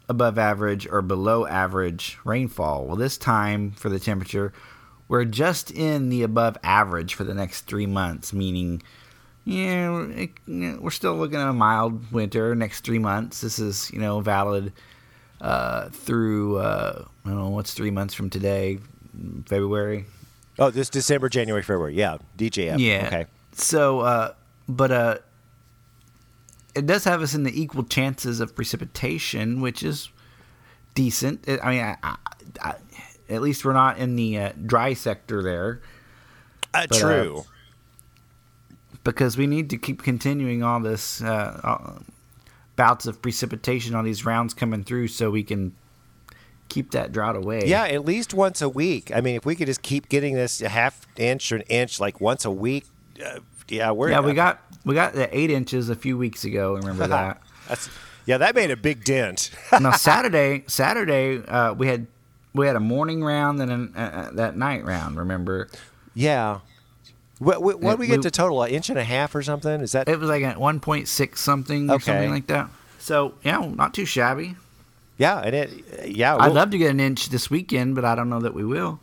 [0.07, 2.85] above average or below average rainfall.
[2.85, 4.53] Well, this time for the temperature,
[5.11, 8.81] we're just in the above average for the next three months, meaning
[9.43, 13.41] yeah, it, yeah, we're still looking at a mild winter next three months.
[13.41, 14.71] This is you know valid
[15.41, 18.79] uh, through uh, I don't know what's three months from today,
[19.47, 20.05] February.
[20.57, 21.93] oh, this December, January, February.
[21.93, 22.79] Yeah, DJF.
[22.79, 23.03] Yeah.
[23.07, 23.25] Okay.
[23.51, 24.33] So, uh,
[24.69, 25.17] but uh,
[26.73, 30.09] it does have us in the equal chances of precipitation, which is
[30.95, 31.43] decent.
[31.49, 32.15] I I mean, I,
[32.61, 32.75] I,
[33.31, 35.81] at least we're not in the uh, dry sector there
[36.73, 37.43] Uh, But, uh, true.
[39.03, 41.99] because we need to keep continuing all this uh, uh,
[42.75, 45.73] bouts of precipitation, all these rounds coming through, so we can
[46.69, 47.63] keep that drought away.
[47.65, 49.11] yeah, at least once a week.
[49.13, 51.99] I mean, if we could just keep getting this a half inch or an inch,
[51.99, 52.85] like once a week.
[53.23, 54.19] Uh, yeah, we're yeah.
[54.21, 56.75] We got we got the eight inches a few weeks ago.
[56.75, 57.41] Remember that?
[57.67, 57.89] That's
[58.25, 59.49] yeah, that made a big dent.
[59.79, 62.07] now Saturday, Saturday, uh, we had
[62.53, 65.17] we had a morning round and an, uh, uh, that night round.
[65.17, 65.69] Remember,
[66.13, 66.59] yeah.
[67.39, 68.61] What, what, what did we get we- to total?
[68.63, 69.81] An inch and a half or something?
[69.81, 72.03] Is that it was like at one point six something or Okay.
[72.05, 72.69] something like that.
[72.99, 74.55] So yeah, not too shabby.
[75.17, 75.39] yeah?
[75.39, 75.69] And it
[76.07, 76.35] yeah.
[76.37, 78.99] I'd love to get an inch this weekend, but I don't know that we will.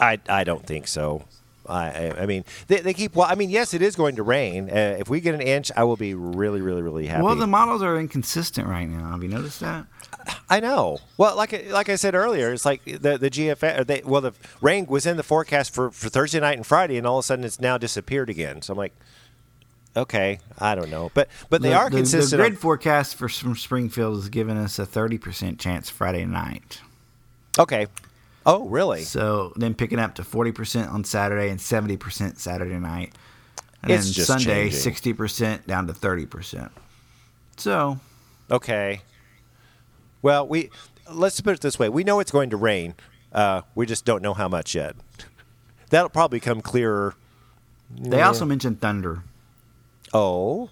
[0.00, 1.24] I I don't think so.
[1.68, 3.26] I I- I mean they, they keep well.
[3.28, 4.70] I mean yes, it is going to rain.
[4.70, 7.24] Uh, if we get an inch, I will be really really really happy.
[7.24, 9.10] Well, the models are inconsistent right now.
[9.10, 9.86] Have you noticed that?
[10.48, 10.98] I know.
[11.16, 14.32] Well, like I- like I said earlier, it's like the the or They, well, the
[14.60, 17.26] rain was in the forecast for, for Thursday night and Friday, and all of a
[17.26, 18.62] sudden it's now disappeared again.
[18.62, 18.94] So I'm like,
[19.96, 22.30] okay, I don't know, but but they the, are the, consistent.
[22.30, 26.24] The grid on- forecast for from Springfield has given us a thirty percent chance Friday
[26.24, 26.80] night.
[27.58, 27.86] okay.
[28.46, 29.00] Oh, really?
[29.04, 33.14] So then picking up to forty percent on Saturday and seventy percent Saturday night,
[33.82, 36.70] and It's then just Sunday sixty percent down to thirty percent.
[37.56, 37.98] So
[38.50, 39.00] Okay.
[40.24, 40.70] Well, we
[41.12, 42.94] let's put it this way: we know it's going to rain.
[43.30, 44.96] Uh, we just don't know how much yet.
[45.90, 47.14] That'll probably come clearer.
[47.90, 49.22] they also mentioned thunder.
[50.14, 50.70] Oh,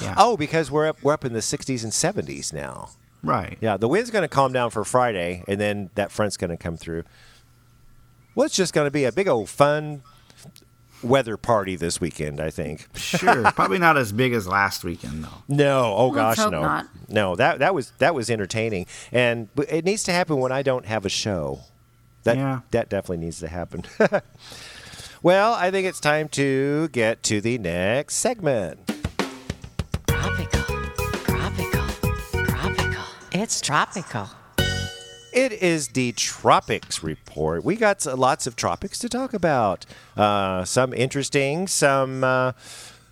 [0.00, 0.14] Yeah.
[0.16, 2.88] Oh, because we're up we're up in the 60s and 70s now.
[3.22, 3.58] Right.
[3.60, 6.56] Yeah, the wind's going to calm down for Friday, and then that front's going to
[6.56, 7.04] come through.
[8.34, 10.02] Well, it's just going to be a big old fun
[11.02, 12.40] weather party this weekend.
[12.40, 12.86] I think.
[12.96, 13.42] Sure.
[13.52, 15.42] Probably not as big as last weekend though.
[15.48, 16.88] No, oh Let's gosh, hope no, not.
[17.08, 17.36] no.
[17.36, 21.04] That that was that was entertaining, and it needs to happen when I don't have
[21.04, 21.60] a show.
[22.24, 22.60] That Yeah.
[22.70, 23.84] that definitely needs to happen.
[25.22, 28.78] well, I think it's time to get to the next segment.
[30.06, 30.62] Tropical,
[31.24, 31.88] tropical,
[32.44, 33.04] tropical.
[33.32, 34.30] It's tropical.
[35.32, 37.64] It is the tropics report.
[37.64, 39.86] We got lots of tropics to talk about.
[40.14, 42.52] Uh, some interesting, some uh,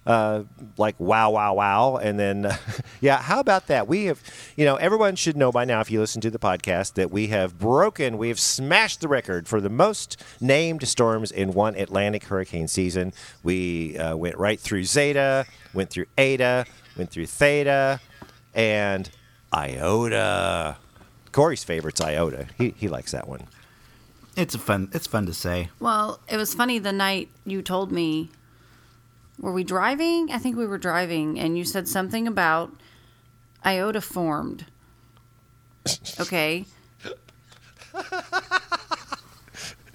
[0.05, 0.43] uh,
[0.77, 2.55] like wow, wow, wow, and then
[3.01, 3.23] yeah.
[3.23, 3.89] How about that?
[3.89, 4.23] We have,
[4.55, 7.29] you know, everyone should know by now if you listen to the podcast that we
[7.29, 12.25] have broken, we have smashed the record for the most named storms in one Atlantic
[12.25, 13.15] hurricane season.
[13.43, 16.67] We uh, went right through Zeta, went through Eta,
[16.99, 17.99] went through Theta,
[18.55, 19.09] and
[19.55, 20.77] Iota.
[21.33, 22.47] Corey's favorite's Iota.
[22.59, 23.47] He he likes that one.
[24.37, 24.89] It's a fun.
[24.93, 25.71] It's fun to say.
[25.79, 28.31] Well, it was funny the night you told me.
[29.39, 30.31] Were we driving?
[30.31, 32.73] I think we were driving, and you said something about
[33.65, 34.67] iota formed.
[36.21, 36.67] Okay.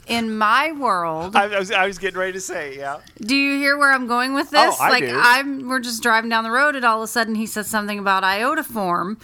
[0.08, 3.00] In my world, I, was I was getting ready to say yeah.
[3.22, 4.76] do you hear where I'm going with this?
[4.80, 5.20] Oh, I like do.
[5.20, 7.98] I'm we're just driving down the road and all of a sudden he says something
[7.98, 9.18] about iota form.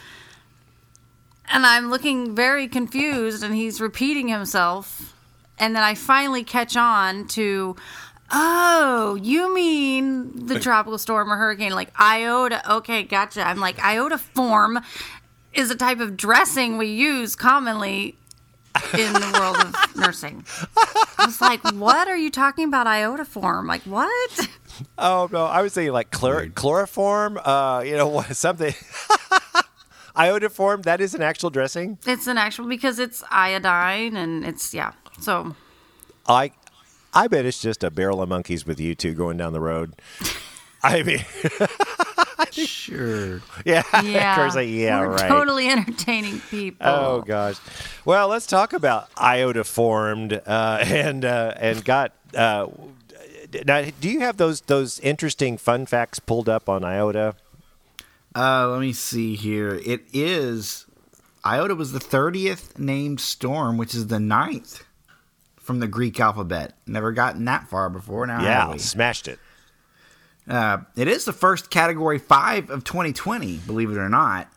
[1.52, 5.14] And I'm looking very confused and he's repeating himself.
[5.60, 7.76] And then I finally catch on to
[8.34, 12.76] Oh, you mean the tropical storm or hurricane like iota.
[12.76, 13.46] Okay, gotcha.
[13.46, 14.82] I'm like iodoform
[15.54, 18.16] is a type of dressing we use commonly
[18.94, 20.46] in the world of nursing.
[20.78, 23.68] I was like, what are you talking about iota form?
[23.68, 24.48] Like, what?
[24.98, 27.38] Oh no, I was saying like chlor- chloroform.
[27.38, 28.22] Uh, you know?
[28.32, 28.74] Something.
[30.16, 30.84] Iodoform.
[30.84, 31.98] That is an actual dressing.
[32.06, 34.94] It's an actual, because it's iodine and it's, yeah.
[35.20, 35.56] So,
[36.28, 36.52] I,
[37.14, 39.94] I bet it's just a barrel of monkeys with you two going down the road.
[40.84, 41.24] I mean,
[42.52, 43.42] Sure.
[43.66, 44.32] yeah, yeah.
[44.32, 45.28] of course, I- yeah, We're right.
[45.30, 46.86] totally entertaining people.
[46.88, 47.58] Oh gosh.
[48.04, 52.14] Well, let's talk about iota formed uh, and uh, and got.
[52.36, 52.68] Uh,
[53.66, 57.36] now, do you have those those interesting fun facts pulled up on iota?
[58.36, 59.80] Uh, let me see here.
[59.86, 60.86] It is
[61.46, 64.84] Iota was the thirtieth named storm, which is the ninth
[65.60, 66.74] from the Greek alphabet.
[66.88, 68.26] Never gotten that far before.
[68.28, 68.78] Now, Yeah, we?
[68.80, 69.40] smashed it.
[70.48, 73.58] Uh, it is the first Category Five of 2020.
[73.60, 74.48] Believe it or not.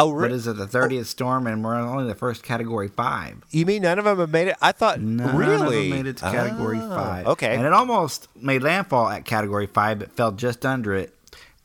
[0.00, 3.38] Oh, But is it the thirtieth storm, and we're only the first Category Five?
[3.50, 4.56] You mean none of them have made it?
[4.62, 7.26] I thought None really of them made it to Category Oh, Five.
[7.26, 7.54] Okay.
[7.56, 11.14] and it almost made landfall at Category Five, but fell just under it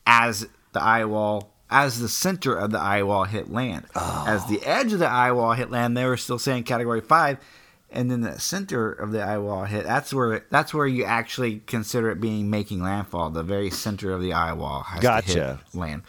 [0.06, 3.84] as the eye wall, as the center of the eye wall hit land.
[3.96, 7.38] As the edge of the eye wall hit land, they were still saying Category Five,
[7.90, 9.84] and then the center of the eye wall hit.
[9.84, 13.30] That's where that's where you actually consider it being making landfall.
[13.30, 15.60] The very center of the eye wall has to Gotcha.
[15.72, 16.02] hit land.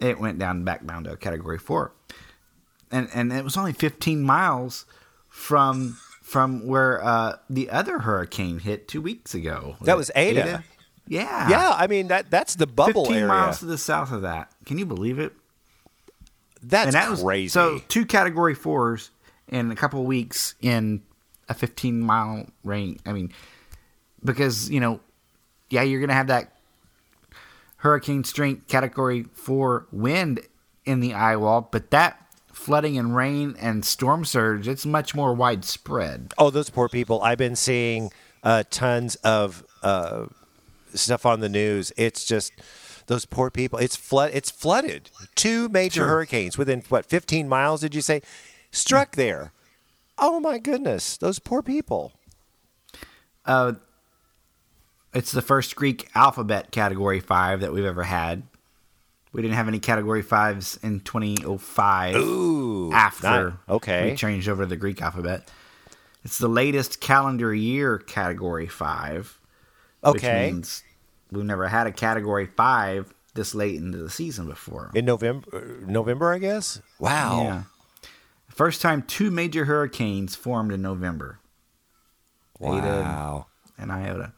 [0.00, 1.92] It went down back down to Category Four
[2.90, 4.84] and and it was only 15 miles
[5.28, 9.76] from from where uh, the other hurricane hit two weeks ago.
[9.82, 10.62] That was Eta.
[11.06, 13.26] Yeah, Yeah, I mean that that's the bubble 15 area.
[13.28, 14.52] miles to the south of that.
[14.70, 15.32] Can you believe it?
[16.62, 17.48] That's that was crazy.
[17.48, 19.10] so two Category Fours
[19.48, 21.02] in a couple of weeks in
[21.48, 23.00] a 15 mile range.
[23.04, 23.32] I mean,
[24.24, 25.00] because you know,
[25.70, 26.54] yeah, you're gonna have that
[27.78, 30.38] hurricane strength Category Four wind
[30.84, 35.34] in the eye wall, but that flooding and rain and storm surge, it's much more
[35.34, 36.32] widespread.
[36.38, 37.20] oh, those poor people.
[37.22, 38.12] I've been seeing
[38.44, 40.26] uh, tons of uh,
[40.94, 41.92] stuff on the news.
[41.96, 42.52] It's just
[43.10, 43.76] those poor people.
[43.80, 44.30] It's flood.
[44.32, 45.10] It's flooded.
[45.34, 46.06] Two major Sure.
[46.06, 47.80] hurricanes within what 15 miles?
[47.80, 48.22] Did you say
[48.70, 49.52] struck there?
[50.16, 52.12] Oh my goodness, those poor people.
[53.44, 53.72] Uh,
[55.12, 58.44] it's the first Greek alphabet Category Five that we've ever had.
[59.32, 62.14] We didn't have any Category Fives in 2005.
[62.14, 64.10] Ooh, after not- okay.
[64.12, 65.50] we changed over to the Greek alphabet.
[66.24, 69.36] It's the latest calendar year Category Five.
[70.02, 70.50] Which Okay.
[70.52, 70.82] means
[71.30, 74.90] we've never had a Category Five this late into the season before.
[74.94, 76.80] In November, uh, November, I guess.
[76.98, 77.42] Wow.
[77.42, 77.62] Yeah.
[78.48, 81.38] First time two major hurricanes formed in November.
[82.58, 83.46] Wow.
[83.78, 84.32] and Iota.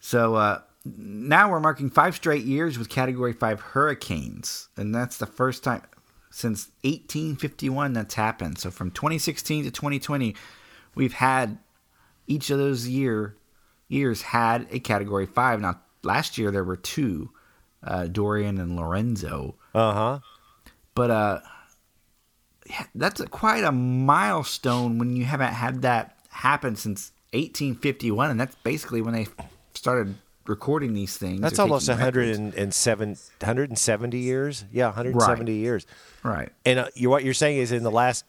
[0.00, 4.68] So uh, now we're marking five straight years with Category 5 hurricanes.
[4.76, 5.82] And that's the first time
[6.30, 8.58] since 1851 that's happened.
[8.58, 10.34] So from 2016 to 2020,
[10.94, 11.58] we've had
[12.26, 13.36] each of those year
[13.88, 15.60] years had a Category 5.
[15.60, 17.30] Now, last year there were two
[17.82, 19.54] uh, Dorian and Lorenzo.
[19.74, 20.18] Uh huh.
[20.94, 21.40] But uh,
[22.94, 28.54] that's a, quite a milestone when you haven't had that happen since 1851, and that's
[28.56, 29.26] basically when they
[29.74, 30.14] started
[30.46, 31.40] recording these things.
[31.40, 34.64] That's almost taking 107, 170 years.
[34.72, 35.86] Yeah, 170 years.
[36.22, 36.50] right.
[36.64, 38.24] And uh, you, what you're saying is in the last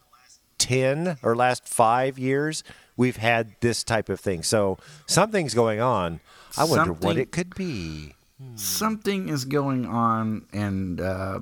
[0.58, 2.64] 10 or last five years,
[2.98, 4.44] we've had this type of thing.
[4.44, 6.20] So something's going on.
[6.58, 8.16] I wonder what it could be.
[8.56, 11.40] something is going on, and uh,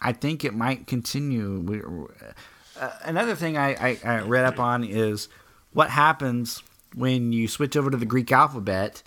[0.00, 1.60] I think it might continue.
[1.60, 1.80] We,
[2.80, 5.28] uh, another thing I, I, I read up on is
[5.72, 6.62] what happens
[6.94, 9.02] when you switch over to the Greek alphabet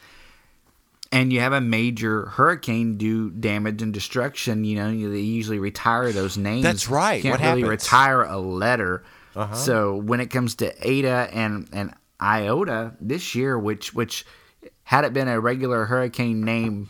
[1.12, 4.64] and you have a major hurricane do damage and destruction.
[4.64, 6.64] You know, they usually retire those names.
[6.64, 7.16] That's right.
[7.16, 7.84] You can't What really happens?
[7.84, 9.04] retire a letter.
[9.40, 9.56] Uh-huh.
[9.56, 14.26] So when it comes to Eta and and Iota this year, which which
[14.84, 16.90] had it been a regular hurricane name,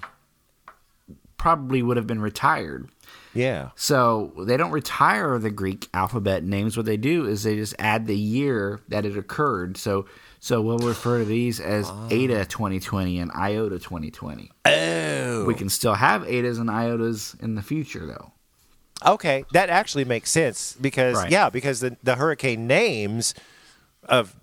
[1.37, 2.89] probably would have been retired.
[3.35, 3.69] Yeah.
[3.75, 6.75] So they don't retire the Greek alphabet names.
[6.75, 9.77] What they do is they just add the year that it occurred.
[9.77, 10.07] So
[10.39, 12.07] so we'll refer to these as ah.
[12.09, 14.49] Eta 2020 and Iota 2020.
[14.65, 15.45] Oh.
[15.45, 18.31] We can still have Etas and Iotas in the future, though.
[19.05, 21.31] Okay, that actually makes sense because Right.
[21.31, 23.33] yeah, because the the hurricane names
[24.03, 24.35] of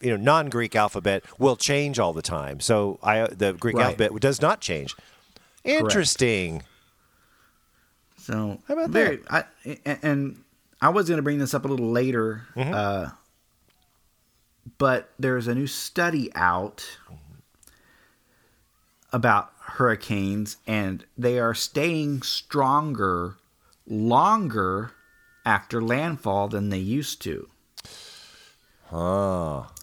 [0.00, 2.60] you know non-Greek alphabet will change all the time.
[2.60, 3.84] So I the Greek Right.
[3.86, 4.94] alphabet does not change.
[5.64, 6.62] Interesting.
[8.16, 9.44] So How about very, I,
[9.84, 10.44] and- and
[10.80, 12.72] I was going to bring this up a little later, Mm-hmm.
[12.74, 13.10] uh,
[14.78, 16.98] but there's a new study out
[19.12, 23.36] about hurricanes, and they are staying stronger
[23.90, 24.92] longer
[25.44, 27.48] after landfall than they used to.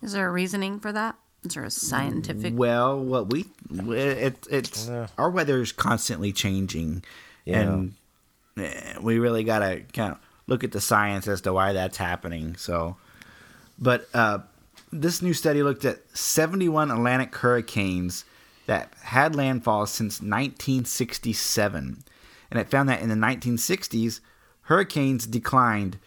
[0.02, 1.16] Is there a reasoning for that?
[1.44, 2.54] Is there a scientific?
[2.58, 7.04] Well, what we it, it's our weather is constantly changing,
[7.46, 7.62] Yeah.
[7.62, 7.94] and
[8.58, 11.98] eh, we really got to kind of look at the science as to why that's
[11.98, 12.56] happening.
[12.56, 12.98] So,
[13.80, 14.40] but uh,
[14.92, 18.26] this new study looked at 71 Atlantic hurricanes
[18.66, 22.04] that had landfall since 1967,
[22.52, 24.20] and it found that in the 1960s,
[24.64, 25.98] hurricanes declined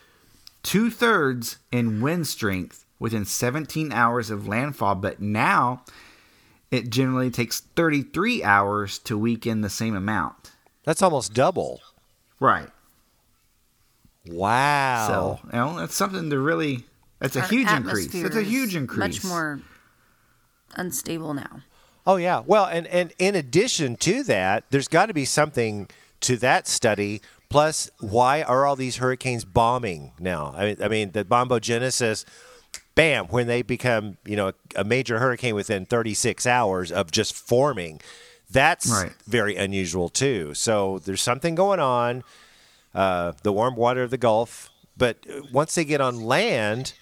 [0.63, 5.83] two thirds in wind strength within 17 hours of landfall, but now
[6.71, 10.53] it generally takes 33 hours to weaken the same amount.
[10.85, 11.81] That's almost double.
[12.39, 12.69] Right.
[14.27, 15.07] Wow.
[15.09, 16.85] So, you know, that's something to really.
[17.19, 18.07] That's a Our huge increase.
[18.07, 19.23] atmosphere That's a huge increase.
[19.23, 19.61] Much more
[20.75, 21.63] unstable now.
[22.07, 22.43] Oh yeah.
[22.47, 25.89] Well, and and in addition to that, there's got to be something
[26.23, 27.21] to that study.
[27.49, 30.55] Plus, why are all these hurricanes bombing now?
[30.57, 32.25] I mean, I mean the bombogenesis.
[32.95, 33.27] Bam!
[33.27, 38.01] When they become, you know, a major hurricane within 36 hours of just forming,
[38.51, 39.13] that's Right.
[39.27, 40.55] very unusual too.
[40.55, 42.23] So there's something going on.
[42.95, 45.19] Uh, the warm water of the Gulf, but
[45.53, 46.93] once they get on land,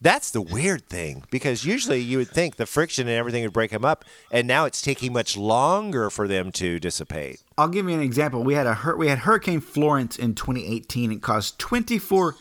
[0.00, 3.70] that's the weird thing because usually you would think the friction and everything would break
[3.70, 7.42] them up, and now it's taking much longer for them to dissipate.
[7.56, 8.44] I'll give you an example.
[8.44, 11.12] We had a hur- we had Hurricane Florence in 2018.
[11.12, 12.36] It caused 24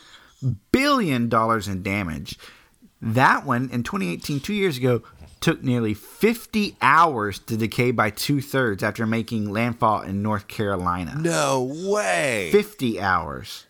[0.72, 2.38] billion dollars in damage.
[3.02, 5.04] That one in 2018, two years ago,
[5.40, 11.16] took nearly 50 hours to decay by two thirds after making landfall in North Carolina.
[11.20, 12.50] No way!
[12.52, 13.67] 50 hours.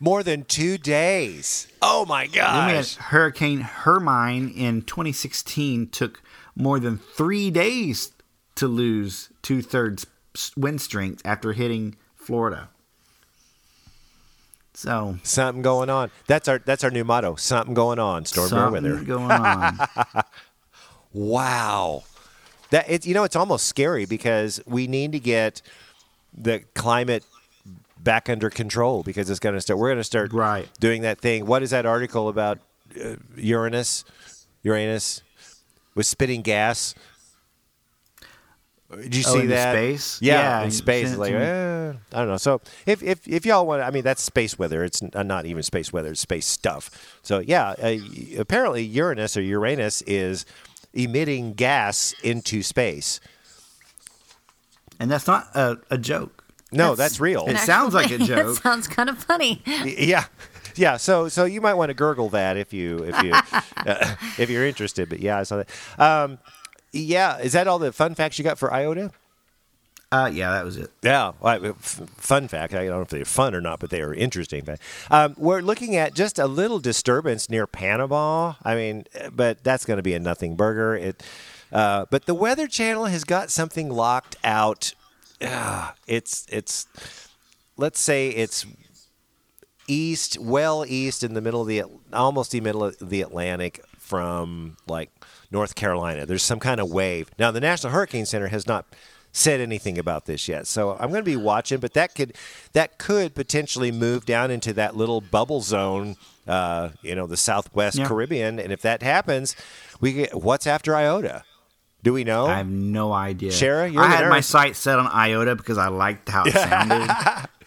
[0.00, 1.68] More than two days.
[1.82, 2.96] Oh my Then gosh!
[2.96, 6.22] Hurricane Hermine in 2016 took
[6.56, 8.12] more than three days
[8.54, 10.06] to lose two thirds
[10.56, 12.68] wind strength after hitting Florida.
[14.72, 16.10] So Something going on.
[16.26, 17.36] That's our that's our new motto.
[17.36, 18.24] Something going on.
[18.24, 19.04] Storm bear something weather.
[19.04, 19.78] going on.
[21.12, 22.04] Wow.
[22.70, 25.60] That it, you know, it's almost scary because we need to get
[26.32, 27.24] the climate
[28.02, 29.78] back under control because it's going to start.
[29.78, 30.68] We're going to start Right.
[30.80, 31.46] doing that thing.
[31.46, 32.58] What is that article about
[33.02, 34.04] uh, Uranus?
[34.62, 35.22] Uranus
[35.94, 36.94] with spitting gas.
[38.90, 39.72] Did you Oh, see that?
[39.72, 40.18] space?
[40.20, 41.16] Yeah, Yeah, in space.
[41.16, 42.36] Like, eh, I don't know.
[42.38, 44.82] So if if if y'all want, I mean, that's space weather.
[44.82, 46.10] It's not even space weather.
[46.10, 46.90] It's space stuff.
[47.22, 47.96] So yeah, uh,
[48.38, 50.44] apparently Uranus or Uranus is
[50.92, 53.20] emitting gas into space.
[54.98, 56.39] and that's not a, a joke.
[56.72, 57.46] No, that's, real.
[57.48, 58.56] It sounds like a It joke.
[58.62, 59.62] sounds kind of funny.
[59.66, 60.24] yeah,
[60.76, 60.96] yeah.
[60.96, 63.32] So so you might want to gurgle that if you if you
[63.76, 65.08] uh, if you're interested.
[65.08, 65.68] But yeah, I saw that.
[65.98, 66.38] Um,
[66.92, 69.10] yeah, is that all the fun facts you got for Iota?
[70.12, 70.90] Uh, yeah, that was it.
[71.02, 72.74] Yeah, well, f- fun fact.
[72.74, 74.64] I don't know if they're fun or not, but they are interesting.
[74.64, 74.82] Fact.
[75.08, 78.54] Um, we're looking at just a little disturbance near Panama.
[78.64, 80.96] I mean, but that's going to be a nothing burger.
[80.96, 81.22] It,
[81.72, 84.94] uh, but the Weather Channel has got something locked out
[85.42, 86.86] uh, it's it's
[87.76, 88.66] let's say it's
[89.88, 91.82] east, well east in the middle of the
[92.12, 95.10] almost the middle of the Atlantic from like
[95.50, 96.26] North Carolina.
[96.26, 97.30] There's some kind of wave.
[97.38, 98.86] Now the National Hurricane Center has not
[99.32, 100.66] said anything about this yet.
[100.66, 102.34] So I'm going to be watching, but that could
[102.72, 106.16] that could potentially move down into that little bubble zone,
[106.48, 108.06] uh, you know, the Southwest Yeah.
[108.08, 109.54] Caribbean, and if that happens,
[110.00, 111.44] we get what's after Iota?
[112.02, 112.46] Do we know?
[112.46, 113.50] I have no idea.
[113.50, 117.10] Shara, you're I had my sight set on iota because I liked how it sounded.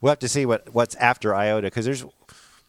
[0.00, 2.04] We'll have to see what what's after iota because there's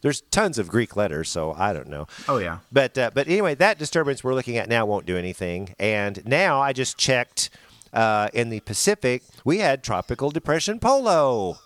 [0.02, 2.06] there's tons of Greek letters, so I don't know.
[2.26, 2.58] Oh, yeah.
[2.72, 5.74] But uh, but anyway, that disturbance we're looking at now won't do anything.
[5.78, 7.50] And now I just checked
[7.92, 11.58] uh, in the Pacific, we had tropical depression Polo.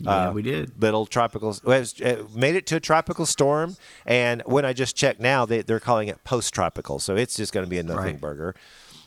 [0.00, 0.80] Yeah, we did.
[0.80, 5.46] Little tropical it made it to a tropical storm, and when I just checked now,
[5.46, 8.20] they, they're calling it post-tropical, so it's just going to be a nothing Right.
[8.20, 8.54] burger.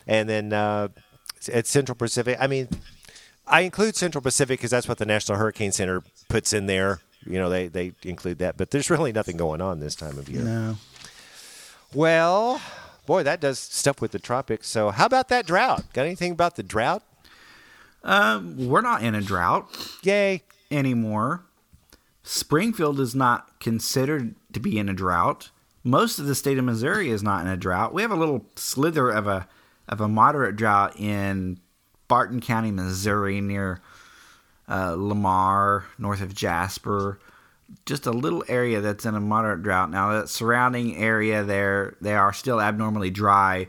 [0.07, 0.87] And then uh,
[1.53, 2.67] at Central Pacific, I mean,
[3.45, 7.01] I include Central Pacific because that's what the National Hurricane Center puts in there.
[7.25, 10.29] You know, they they include that, but there's really nothing going on this time of
[10.29, 10.41] year.
[10.41, 10.77] No.
[11.93, 12.61] Well,
[13.05, 14.67] boy, that does stuff with the tropics.
[14.67, 15.83] So, how about that drought?
[15.93, 17.03] Got anything about the drought?
[18.03, 19.67] Um, we're not in a drought
[20.03, 20.43] Yay!
[20.71, 21.45] Anymore.
[22.23, 25.51] Springfield is not considered to be in a drought.
[25.83, 27.93] Most of the state of Missouri is not in a drought.
[27.93, 29.47] We have a little slither of a
[29.87, 31.59] of a moderate drought in
[32.07, 33.81] Barton County, Missouri, near
[34.67, 37.19] uh, Lamar, north of Jasper.
[37.85, 39.89] Just a little area that's in a moderate drought.
[39.89, 43.67] Now, that surrounding area there, they are still abnormally dry.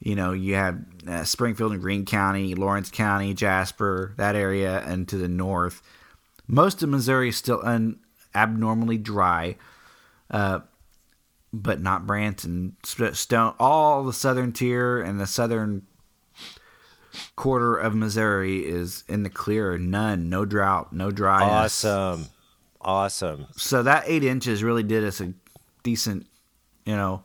[0.00, 5.06] You know, you have uh, Springfield and Greene County, Lawrence County, Jasper, that area, and
[5.08, 5.82] to the north.
[6.46, 8.00] Most of Missouri is still un-
[8.34, 9.56] abnormally dry,
[10.30, 10.60] uh,
[11.52, 12.76] but not Branson.
[12.84, 15.86] Stone, all the southern tier and the southern
[17.36, 19.78] quarter of Missouri is in the clear.
[19.78, 21.84] None, no drought, no dryness.
[21.84, 22.26] Awesome,
[22.80, 23.46] awesome.
[23.56, 25.32] So that eight inches really did us a
[25.82, 26.26] decent,
[26.84, 27.22] you know,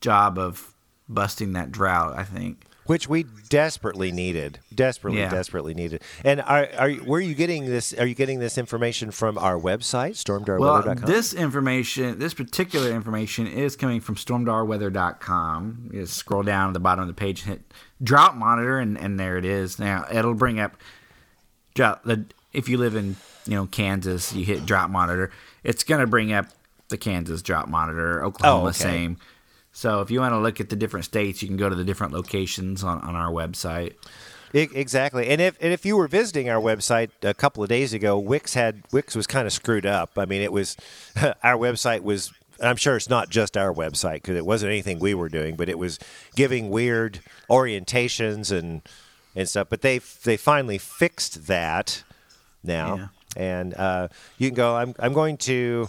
[0.00, 0.72] job of
[1.08, 2.16] busting that drought.
[2.16, 2.64] I think.
[2.86, 5.30] Which we desperately needed, desperately, Yeah.
[5.30, 6.02] desperately needed.
[6.22, 7.94] And are are you- were you getting this?
[7.94, 10.58] Are you getting this information from our website, stormdarweather.com?
[10.96, 15.90] Well, this information, this particular information, is coming from stormdarweather.com.
[15.92, 17.62] You just scroll down to the bottom of the page and hit
[18.02, 19.78] drought monitor, and, and there it is.
[19.78, 20.76] Now it'll bring up
[21.74, 22.04] drought.
[22.04, 23.16] The if you live in
[23.46, 25.30] you know Kansas, you hit drought monitor.
[25.62, 26.46] It's going to bring up
[26.90, 28.22] the Kansas drought monitor.
[28.24, 28.78] Oklahoma, Oh, okay.
[28.78, 29.16] same.
[29.76, 31.84] So if you want to look at the different states, you can go to the
[31.84, 33.94] different locations on, on our website.
[34.54, 35.26] Exactly.
[35.30, 38.54] And if and if you were visiting our website a couple of days ago, Wix
[38.54, 40.12] had Wix was kind of screwed up.
[40.16, 40.76] I mean, it was
[41.42, 42.32] our website was.
[42.62, 45.68] I'm sure it's not just our website because it wasn't anything we were doing, but
[45.68, 45.98] it was
[46.36, 47.18] giving weird
[47.50, 48.82] orientations and
[49.34, 49.66] and stuff.
[49.68, 52.04] But they they finally fixed that
[52.62, 53.06] now, Yeah.
[53.36, 54.06] and uh,
[54.38, 54.76] you can go.
[54.76, 55.88] I'm I'm going to.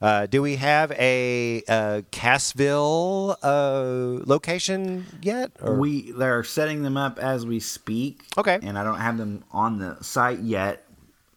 [0.00, 5.52] Uh, do we have a uh, Cassville uh, location yet?
[5.60, 5.76] Or?
[5.76, 8.24] We they're setting them up as we speak.
[8.36, 8.58] Okay.
[8.62, 10.84] And I don't have them on the site yet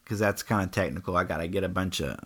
[0.03, 1.15] because that's kind of technical.
[1.15, 2.17] I got to get a bunch of,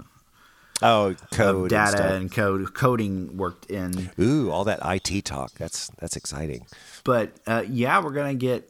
[0.81, 2.11] oh code and data stuff.
[2.11, 4.09] and, code coding worked in.
[4.17, 5.53] Ooh, all that IT talk.
[5.53, 6.65] That's that's exciting.
[7.03, 8.69] But uh, yeah, we're gonna get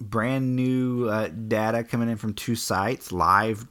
[0.00, 3.66] brand new uh, data coming in from two sites, live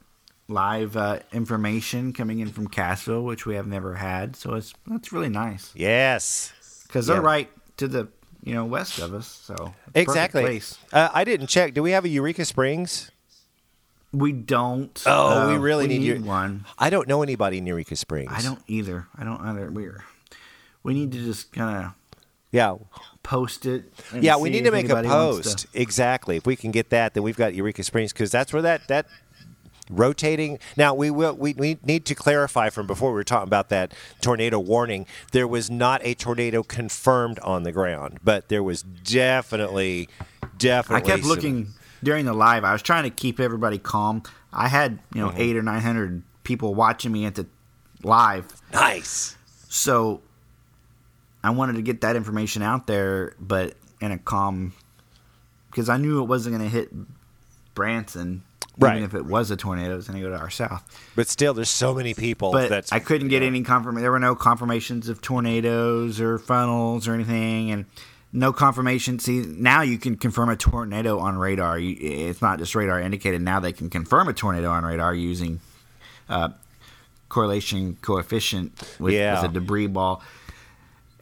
[0.48, 4.36] live uh, information coming in from Cassville, which we have never had.
[4.36, 6.52] So it's that's really nice Yes.
[6.86, 7.14] because Yeah.
[7.14, 8.08] they're right to the
[8.42, 9.26] you know west of us.
[9.26, 10.42] So Exactly.
[10.42, 10.78] place.
[10.92, 11.74] Uh, I didn't check.
[11.74, 13.10] Do we have a Eureka Springs?
[14.12, 15.02] We don't.
[15.06, 16.66] Oh, we uh, really we need, need one.
[16.78, 18.30] I don't know anybody in Eureka Springs.
[18.32, 19.08] I don't either.
[19.18, 19.70] I don't either.
[19.70, 20.04] We're
[20.84, 21.92] we need to just kind of
[22.52, 22.76] Yeah.
[23.24, 23.92] post it.
[24.14, 25.58] Yeah, we need to make a post.
[25.60, 26.36] to- Exactly.
[26.36, 29.06] If we can get that, then we've got Eureka Springs because that's where that that
[29.90, 30.58] rotating.
[30.76, 33.92] Now we will we, we need to clarify from before we were talking about that
[34.20, 35.06] tornado warning.
[35.32, 40.08] There was not a tornado confirmed on the ground, but there was definitely
[40.58, 41.04] definitely.
[41.04, 41.68] I kept some- looking
[42.02, 42.64] during the live.
[42.64, 44.22] I was trying to keep everybody calm.
[44.52, 45.18] I had you Mm-hmm.
[45.20, 47.46] know eight or nine hundred people watching me at the
[48.02, 49.34] live, Nice.
[49.68, 50.20] so
[51.42, 54.74] I wanted to get that information out there, but in a calm
[55.70, 56.90] because I knew it wasn't going to hit
[57.74, 58.44] Branson.
[58.78, 58.96] Right.
[58.96, 60.82] Even if it was a tornado, it's going to go to our south.
[61.14, 62.50] But still, there's so many people.
[62.50, 64.02] But that's, I couldn't get any confirmation.
[64.02, 67.84] There were no confirmations of tornadoes or funnels or anything, and
[68.32, 69.20] no confirmation.
[69.20, 71.78] See, now you can confirm a tornado on radar.
[71.78, 73.42] You, it's not just radar indicated.
[73.42, 75.60] Now they can confirm a tornado on radar using
[76.28, 76.48] uh,
[77.28, 79.40] correlation coefficient with, Yeah.
[79.40, 80.20] with a debris ball.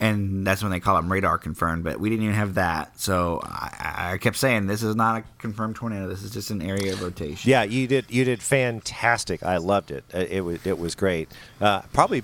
[0.02, 1.84] And that's when they call them radar confirmed.
[1.84, 5.24] But we didn't even have that, so I, I kept saying this is not a
[5.38, 6.08] confirmed tornado.
[6.08, 7.48] This is just an area of rotation.
[7.48, 8.06] Yeah, you did.
[8.08, 9.42] You did fantastic.
[9.42, 10.04] I loved it.
[10.12, 10.66] Uh, It was.
[10.66, 11.30] It was great.
[11.60, 12.22] Uh, probably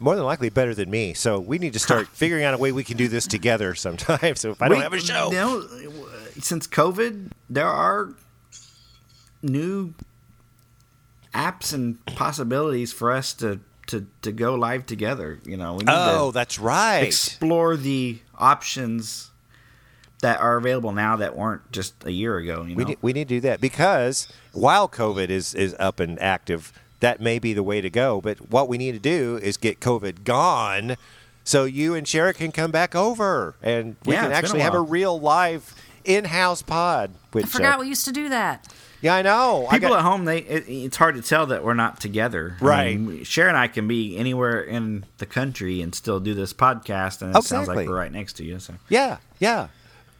[0.00, 1.14] more than likely better than me.
[1.14, 4.34] So we need to start figuring out a way we can do this together sometime.
[4.36, 5.66] So if I don't have a show, you know,
[6.40, 8.14] since COVID, there are
[9.42, 9.94] new
[11.32, 15.38] apps and possibilities for us to to, to go live together.
[15.44, 17.00] You know, we need oh, to that's right.
[17.00, 19.30] explore the options
[20.20, 22.62] that are available now that weren't just a year ago.
[22.62, 25.98] You know, We need, we need to do that because while COVID is, is up
[25.98, 28.20] and active, that may be the way to go.
[28.20, 30.96] But what we need to do is get COVID gone
[31.44, 34.60] so you and Shara can come back over and we Yeah, can it's a actually
[34.60, 35.74] have a real live
[36.04, 37.12] in house pod.
[37.32, 38.72] Which, I forgot uh, we used to do that.
[39.02, 39.66] Yeah, I know.
[39.68, 42.56] I People got- at home, they it, it's hard to tell that we're not together.
[42.60, 42.98] I Right.
[43.00, 47.20] mean, Cher and I can be anywhere in the country and still do this podcast,
[47.20, 48.58] and it oh, sounds like we're right next to you.
[48.58, 49.68] So yeah, yeah.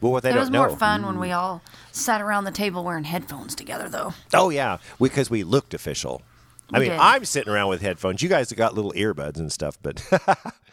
[0.01, 0.67] Well, what they It don't was know.
[0.67, 1.61] more fun when we all
[1.93, 4.13] sat around the table wearing headphones together, though.
[4.33, 6.21] Oh yeah, because we looked official.
[6.73, 6.99] I mean, did.
[6.99, 8.21] I'm sitting around with headphones.
[8.21, 10.01] You guys have got little earbuds and stuff, but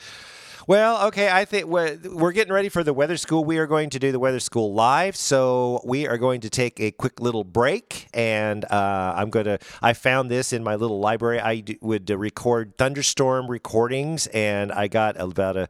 [0.66, 1.30] well, okay.
[1.30, 3.44] I think we're, we're getting ready for the weather school.
[3.44, 6.80] We are going to do the weather school live, so we are going to take
[6.80, 8.08] a quick little break.
[8.14, 9.58] And uh, I'm going to.
[9.82, 11.40] I found this in my little library.
[11.40, 15.68] I d- would uh, record thunderstorm recordings, and I got about a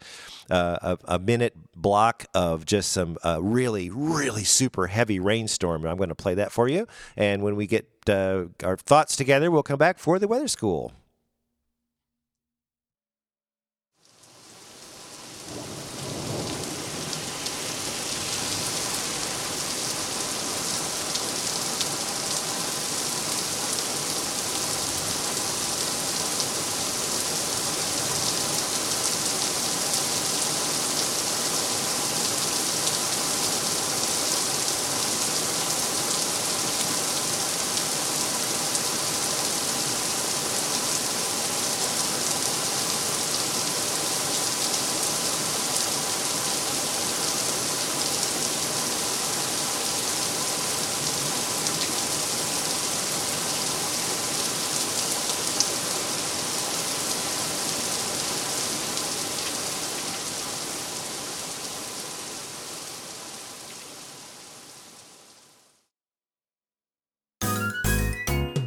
[0.51, 5.86] uh, a, a minute block of just some uh, really, really super heavy rainstorm.
[5.86, 6.86] I'm going to play that for you.
[7.16, 10.93] And when we get uh, our thoughts together, we'll come back for the weather school.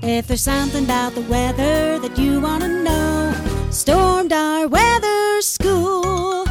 [0.05, 3.35] If there's something about the weather that you want to know,
[3.69, 6.47] Stormdar Weather School.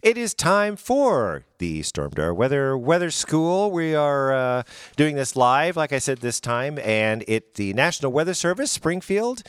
[0.00, 3.72] It is time for the Stormdar Weather Weather School.
[3.72, 4.62] We are uh,
[4.94, 9.42] doing this live, like I said this time, and it the National Weather Service Springfield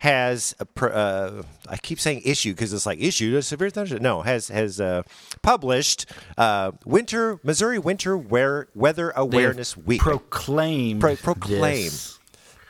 [0.00, 4.02] has uh, I keep saying issue because it's like issued a severe thunderstorm.
[4.02, 5.02] No, has has uh,
[5.42, 6.06] published
[6.38, 10.00] uh, winter Missouri Winter Wear, Weather Awareness Week.
[10.00, 11.90] proclaim Pro- proclaim.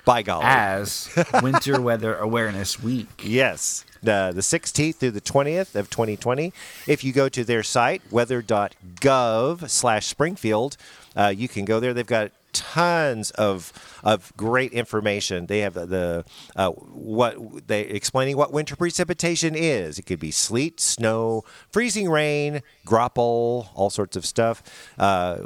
[0.05, 1.09] By golly, as
[1.43, 3.23] Winter Weather Awareness Week.
[3.23, 3.85] Yes.
[4.03, 6.55] The, the 16th through the 20th of 2020.
[6.87, 10.79] If you go to their site, weather.gov slash Springfield,
[11.15, 11.93] uh, you can go there.
[11.93, 13.73] They've got tons of
[14.03, 15.47] of great information.
[15.47, 16.25] They have the, the
[16.57, 19.99] uh, what they explaining what winter precipitation is.
[19.99, 24.63] It could be sleet, snow, freezing rain, graupel, all sorts of stuff.
[24.99, 25.39] Uh,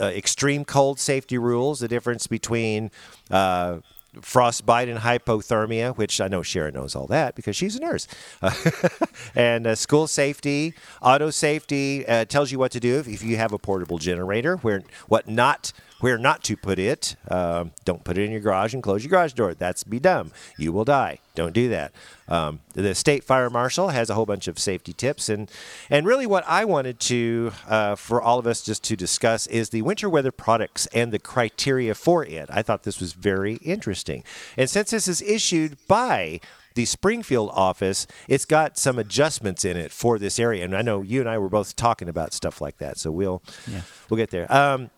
[0.00, 1.80] uh, extreme cold safety rules.
[1.80, 2.90] The difference between
[3.30, 3.78] uh,
[4.20, 8.08] frostbite and hypothermia, which I know Sharon knows all that because she's a nurse.
[9.34, 13.36] and uh, school safety, auto safety uh, tells you what to do if, if you
[13.36, 17.16] have a portable generator, where what not where not to put it.
[17.28, 19.54] Um, don't put it in your garage and close your garage door.
[19.54, 20.32] That's be dumb.
[20.58, 21.18] You will die.
[21.34, 21.92] Don't do that.
[22.28, 25.50] Um, the state fire marshal has a whole bunch of safety tips, and
[25.88, 29.70] and really what I wanted to uh, for all of us just to discuss is
[29.70, 32.48] the winter weather products and the criteria for it.
[32.50, 34.24] I thought this was very interesting,
[34.56, 36.40] and since this is issued by
[36.74, 41.02] the Springfield office, it's got some adjustments in it for this area, and I know
[41.02, 43.82] you and I were both talking about stuff like that, so we'll yeah.
[44.08, 44.50] we'll get there.
[44.52, 44.90] Um,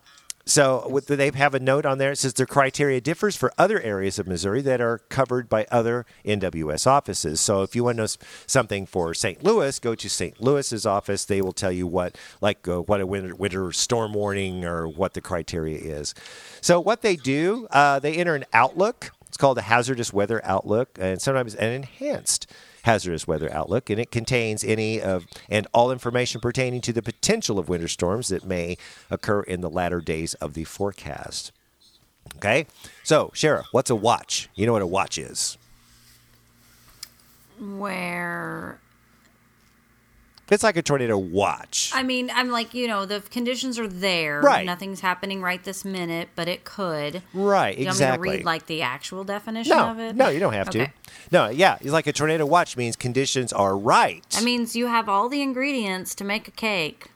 [0.45, 2.13] so they have a note on there.
[2.13, 6.05] It says their criteria differs for other areas of Missouri that are covered by other
[6.25, 7.41] NWS offices.
[7.41, 8.09] So if you want to know
[8.47, 9.43] something for St.
[9.45, 10.41] Louis, go to St.
[10.41, 11.25] Louis's office.
[11.25, 15.15] They will tell you what, like uh, what a winter, winter storm warning or what
[15.15, 16.15] the criteria is.
[16.61, 19.13] So what they do, uh, they enter an outlook.
[19.29, 22.47] It's called a hazardous weather outlook, and sometimes an enhanced
[22.83, 27.59] hazardous weather outlook, and it contains any of and all information pertaining to the potential
[27.59, 28.77] of winter storms that may
[29.11, 31.53] occur in the latter days of the forecast.
[32.37, 32.67] Okay,
[33.03, 34.49] so Shara, what's a watch?
[34.55, 35.57] You know what a watch is?
[37.59, 38.79] Where
[40.53, 41.91] It's like a tornado watch.
[41.95, 44.41] I mean, I'm like, you know, the conditions are there.
[44.43, 44.67] Right.
[44.67, 47.23] Nothing's happening right this minute, but it could.
[47.33, 48.11] right, Do you exactly.
[48.19, 50.15] want me to read like the actual definition no, of it?
[50.15, 50.87] no, you don't have Okay.
[50.87, 50.93] to.
[51.31, 54.23] No, yeah, it's like a tornado watch means conditions are right.
[54.31, 57.11] That means you have all the ingredients to make a cake.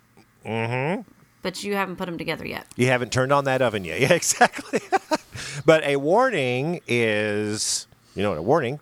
[0.45, 1.03] Mm-hmm.
[1.43, 2.67] But you haven't put them together yet.
[2.77, 4.01] You haven't turned on that oven yet.
[4.07, 4.81] Yeah, exactly.
[5.67, 8.81] but a warning is, you know what a warning?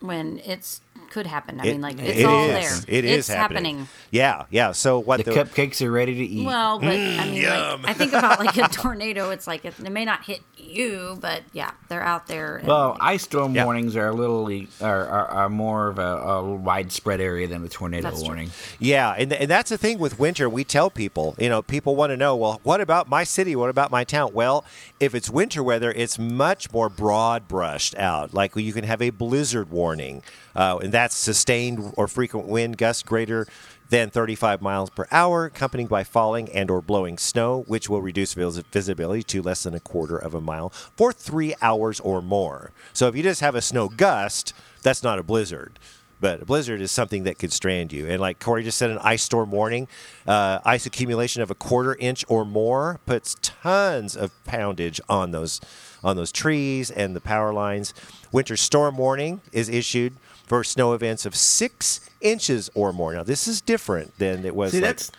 [0.00, 0.80] When it's
[1.10, 1.60] could happen.
[1.60, 2.84] I It- mean, like it it's all is.
[2.84, 2.96] there.
[2.98, 3.88] It is it's happening.
[4.10, 4.72] Yeah, yeah.
[4.72, 6.46] So what The the, cupcakes are ready to eat.
[6.46, 7.82] Well, but I mm, mean, yum.
[7.82, 9.30] like, I think about like a tornado.
[9.30, 12.56] It's like it, it may not hit you, but yeah, they're out there.
[12.56, 13.64] and- Well, ice storm Yeah.
[13.64, 14.46] warnings are a little
[14.80, 18.28] are, are, are more of a, a widespread area than a tornado That's true.
[18.28, 18.50] warning.
[18.78, 20.48] Yeah, and, and that's the thing with winter.
[20.48, 23.56] We tell people, you know, people want to know, well, what about my city?
[23.56, 24.30] What about my town?
[24.34, 24.64] Well,
[25.00, 28.34] if it's winter weather, it's much more broad brushed out.
[28.34, 30.22] Like you can have a blizzard warning,
[30.56, 33.46] uh, and that's sustained or frequent wind gusts greater
[33.88, 38.34] than 35 miles per hour, accompanied by falling and or blowing snow, which will reduce
[38.34, 42.72] vis- visibility to less than a quarter of a mile for three hours or more.
[42.92, 44.52] So if you just have a snow gust,
[44.82, 45.78] that's not a blizzard.
[46.18, 48.08] But a blizzard is something that could strand you.
[48.08, 49.86] And like Corey just said, an ice storm warning,
[50.26, 55.60] uh, ice accumulation of a quarter inch or more puts tons of poundage on those
[56.02, 57.92] on those trees and the power lines.
[58.32, 60.14] Winter storm warning is issued
[60.46, 63.14] for snow events of six inches or more.
[63.14, 64.72] Now this is different than it was.
[64.72, 65.12] See, like, that's.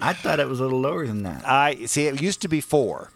[0.00, 1.46] I thought it was a little lower than that.
[1.46, 2.06] I see.
[2.06, 3.10] It used to be four.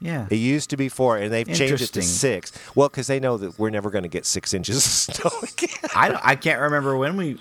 [0.00, 0.26] Yeah.
[0.30, 2.52] It used to be four, and they've changed it to six.
[2.74, 4.82] Well, because they know that we're never going to get six inches of
[5.16, 5.90] snow again.
[5.94, 7.38] I don't, I can't remember when we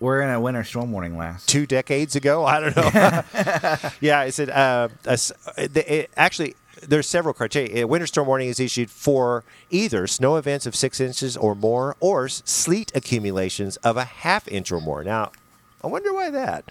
[0.00, 1.48] were in a winter storm warning last.
[1.48, 2.44] two decades ago.
[2.44, 2.90] I don't know.
[4.00, 6.56] yeah, I said uh, the- it- actually.
[6.86, 7.84] There's several criteria.
[7.84, 11.96] A winter storm warning is issued for either snow events of six inches or more,
[12.00, 15.02] or sleet accumulations of a half inch or more.
[15.04, 15.32] Now,
[15.82, 16.70] I wonder why that.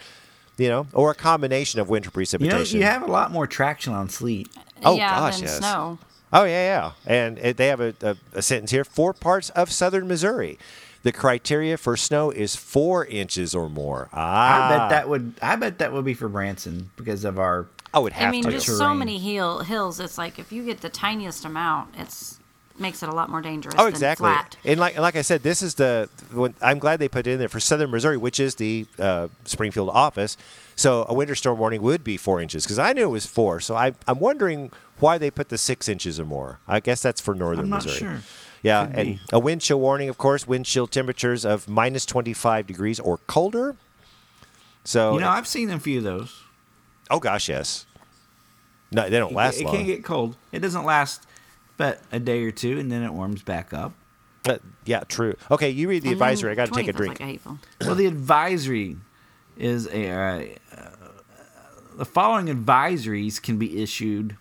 [0.58, 2.80] You know, or a combination of winter You know, precipitation.
[2.80, 4.50] you have a lot more traction on sleet.
[4.84, 5.58] oh, yeah, gosh, than yes.
[5.58, 6.00] snow.
[6.34, 9.72] Oh yeah, yeah, and it, they have a, a, a sentence here: four parts of
[9.72, 10.58] southern Missouri.
[11.04, 14.10] The criteria for snow is four inches or more.
[14.12, 15.36] Ah, I bet that would.
[15.42, 17.68] I bet that would be for Branson because of our.
[17.94, 18.52] I would have I mean, to.
[18.52, 20.00] just so many hill, hills.
[20.00, 22.40] It's like if you get the tiniest amount, it's
[22.80, 23.74] makes it a lot more dangerous.
[23.78, 24.30] Oh, than exactly.
[24.30, 24.56] Flat.
[24.64, 26.10] And like like I said, this is the.
[26.32, 29.30] When, I'm glad they put it in there for Southern Missouri, which is the uh,
[29.46, 30.38] Springfield office.
[30.76, 33.60] So a winter storm warning would be four inches because I knew it was four.
[33.60, 36.60] So I, I'm wondering why they put the six inches or more.
[36.68, 38.00] I guess that's for northern I'm not Missouri.
[38.00, 38.20] sure.
[38.64, 39.20] Yeah, Could and be.
[39.32, 43.76] a wind chill warning, of course, wind chill temperatures of minus 25 degrees or colder.
[44.84, 46.44] So, You know, I've seen a few of those.
[47.10, 47.86] Oh gosh, yes.
[48.92, 49.76] No, they don't It, last it long.
[49.76, 50.38] can get cold.
[50.52, 51.26] It doesn't last
[51.76, 53.94] but a day or two, and then it warms back up.
[54.44, 55.36] But, yeah, true.
[55.52, 56.52] Okay, you read the And advisory.
[56.52, 57.20] I got to take a drink.
[57.20, 57.42] Like.
[57.82, 58.96] Well, the advisory
[59.58, 60.10] is a.
[60.10, 60.46] Uh,
[60.76, 60.90] uh,
[61.98, 64.38] the following advisories can be issued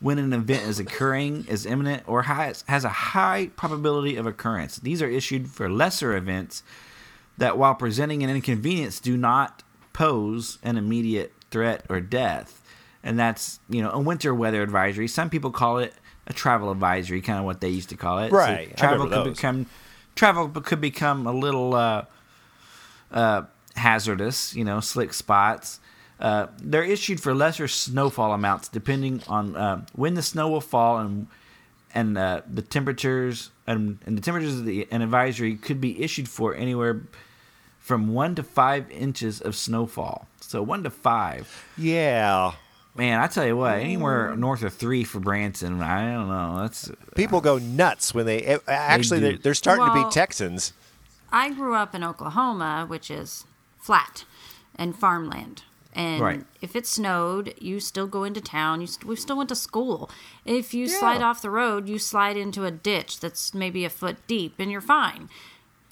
[0.00, 4.78] when an event is occurring, is imminent, or has, has a high probability of occurrence.
[4.78, 6.62] These are issued for lesser events
[7.38, 12.62] that, while presenting an inconvenience, do not pose an immediate threat or death.
[13.02, 15.08] And that's, you know, a winter weather advisory.
[15.08, 15.94] Some people call it
[16.26, 18.32] a travel advisory, kind of what they used to call it.
[18.32, 18.70] Right.
[18.72, 19.36] I travel could those.
[19.36, 19.66] become
[20.14, 22.04] travel could become a little uh,
[23.10, 23.42] uh,
[23.76, 25.80] hazardous, you know, slick spots.
[26.20, 30.98] Uh, they're issued for lesser snowfall amounts depending on uh, when the snow will fall
[30.98, 31.28] and
[31.94, 36.28] and uh, the temperatures and, and the temperatures of the an advisory could be issued
[36.28, 37.02] for anywhere
[37.88, 40.28] from one to five inches of snowfall.
[40.40, 41.66] So one to five.
[41.78, 42.52] Yeah.
[42.94, 46.60] Man, I tell you what, anywhere north of three for Branson, I don't know.
[46.60, 49.26] That's People go nuts when they eh, actually do.
[49.26, 50.72] they are they're starting to be Texans.
[51.32, 53.44] I grew up in Oklahoma, which is
[53.80, 54.24] flat
[54.74, 55.62] and farmland.
[55.94, 56.44] And Right.
[56.60, 58.80] if it snowed, you still go into town.
[58.82, 60.10] You st- we still went to school.
[60.44, 64.16] If you slide off the road, you slide into a ditch that's maybe a foot
[64.26, 65.28] deep, and you're fine.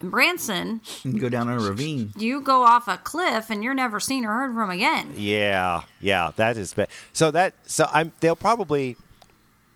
[0.03, 2.13] In Branson, you go down a ravine.
[2.19, 5.15] you go off a cliff, and you're never seen or heard from again.
[5.17, 6.89] Yeah, yeah, that is bad.
[7.15, 8.97] So that so I'm they'll probably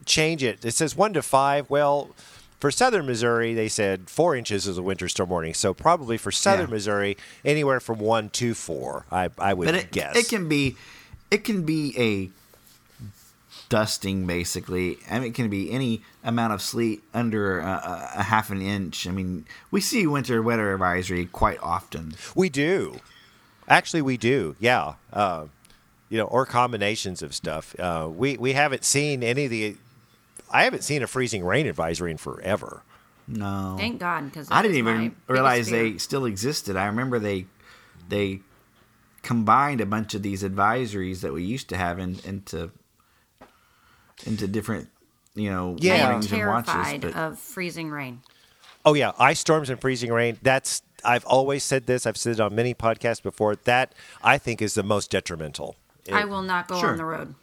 [0.05, 0.65] change it.
[0.65, 1.71] It says one to five.
[1.71, 2.11] Well,
[2.59, 5.55] for southern Missouri, they said four inches is a winter storm warning.
[5.55, 6.75] So probably for southern Yeah.
[6.75, 9.07] Missouri, anywhere from one to four.
[9.11, 10.17] I I would But it, guess.
[10.17, 10.77] it can be
[11.31, 12.31] it can be a
[13.71, 14.99] dusting basically.
[15.11, 18.61] I mean, it can be any amount of sleet under a, a, a half an
[18.61, 19.07] inch.
[19.07, 22.15] I mean, we see winter weather advisory quite often.
[22.35, 23.01] We do.
[23.67, 24.57] Actually, we do.
[24.61, 24.95] Yeah.
[25.11, 25.47] Uh,
[26.11, 27.79] you know, or combinations of stuff.
[27.79, 29.77] Uh, we we haven't seen any of the.
[30.51, 32.83] I haven't seen a freezing rain advisory in forever.
[33.29, 33.77] No.
[33.79, 36.77] Thank God, because I didn't even realize they still existed.
[36.77, 37.47] I remember they
[38.09, 38.41] they
[39.23, 42.73] combined a bunch of these advisories that we used to have in, into
[44.27, 44.89] into different
[45.35, 45.95] you know Yeah.
[45.95, 46.73] I am warnings and watches.
[46.73, 48.21] terrified But of freezing rain.
[48.85, 50.39] Oh yeah, ice storms and freezing rain.
[50.43, 52.07] That's I've always said this.
[52.07, 53.57] I've said it on many podcasts before.
[53.57, 55.77] That I think is the most detrimental.
[56.13, 56.91] I will not go Sure.
[56.91, 57.35] on the road.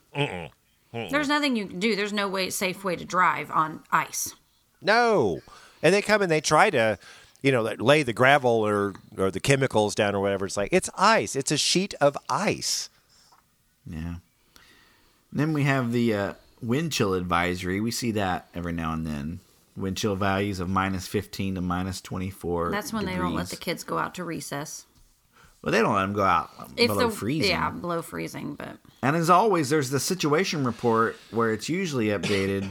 [0.93, 1.95] There's nothing you can do.
[1.95, 4.34] There's no way safe way to drive on ice.
[4.82, 5.41] No,
[5.84, 6.97] and they come and they try to,
[7.41, 10.45] you know, lay the gravel or or the chemicals down or whatever.
[10.45, 11.36] It's like it's ice.
[11.36, 12.89] It's a sheet of ice.
[13.86, 14.15] yeah.
[15.32, 17.80] Then we have the uh, wind chill advisory.
[17.80, 19.39] We see that every now and then.
[19.76, 22.72] Wind chill values of minus 15 to minus 24.
[22.72, 24.86] That's when they don't let the kids go out to recess.
[25.62, 27.51] Well, they don't let them go out If below the freezing.
[27.51, 32.70] yeah below freezing, but And as always, there's the situation report where it's usually updated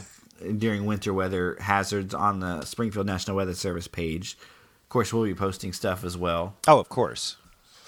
[0.59, 4.37] during winter weather hazards on the Springfield National Weather Service page.
[4.85, 6.55] Of course, we'll be posting stuff as well.
[6.69, 7.37] Oh, of course.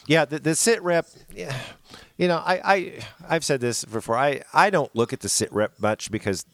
[0.08, 1.06] Yeah, the, the sit rep.
[1.32, 1.54] Yeah,
[2.16, 2.92] you know, I, I
[3.28, 4.16] I've said this before.
[4.16, 6.46] I, I don't look at the sit rep much because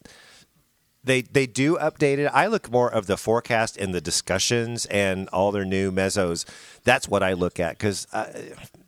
[1.05, 2.27] they they do update it.
[2.27, 6.45] I look more of the forecast and the discussions and all their new mesos.
[6.83, 8.27] That's what I look at because uh,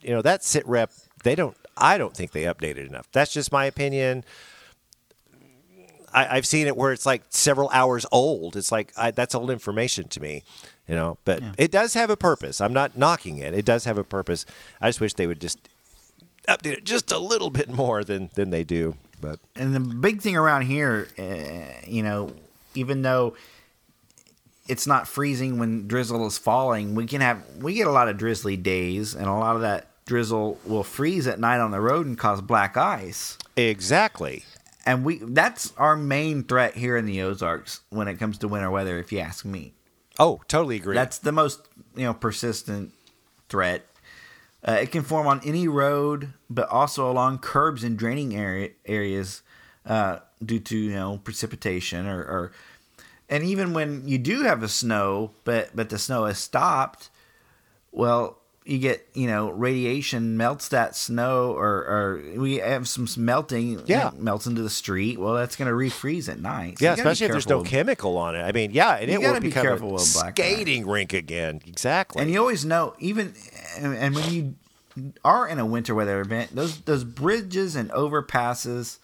[0.01, 0.91] you know that sit rep.
[1.23, 1.57] They don't.
[1.77, 3.09] I don't think they updated enough.
[3.13, 4.25] That's just my opinion.
[6.13, 8.57] I, I've seen it where it's like several hours old.
[8.57, 10.43] It's like I, that's old information to me,
[10.89, 11.19] you know.
[11.25, 12.61] But it does have a purpose.
[12.61, 13.55] I'm not knocking it.
[13.55, 14.47] It does have a purpose.
[14.81, 15.69] I just wish they would just
[16.49, 18.97] update it just a little bit more than than they do.
[19.21, 22.33] But And the big thing around here, uh, you know,
[22.75, 23.35] even though
[24.69, 28.17] it's not freezing when drizzle is falling, we can have we get a lot of
[28.17, 32.07] drizzly days, and a lot of that drizzle will freeze at night on the road
[32.07, 33.39] and cause black ice.
[33.57, 34.45] exactly.
[34.85, 38.71] And we that's our main threat here in the Ozarks when it comes to winter
[38.71, 39.73] weather, if you ask me.
[40.19, 40.95] Oh, totally agree.
[40.95, 42.93] That's the most you know persistent
[43.49, 43.87] threat.
[44.67, 49.43] Uh, it can form on any road, but also along curbs and draining area, areas
[49.85, 52.53] uh, due to you know precipitation or, or
[53.29, 57.11] and even when you do have a snow, but but the snow has stopped.
[57.93, 63.83] Well, you get you know radiation melts that snow, or, or we have some melting.
[63.87, 64.11] Yeah.
[64.17, 65.19] melts into the street.
[65.21, 66.79] Well, that's going to refreeze at night.
[66.79, 68.43] So yeah, you gotta be especially if there's no chemical on it.
[68.43, 71.13] I mean, yeah, and You it will be become careful a with black skating rink
[71.13, 71.61] again.
[71.67, 72.23] Exactly.
[72.23, 73.35] And you always know, even
[73.79, 74.55] and, and when you
[75.25, 78.99] are in a winter weather event, those those bridges and overpasses,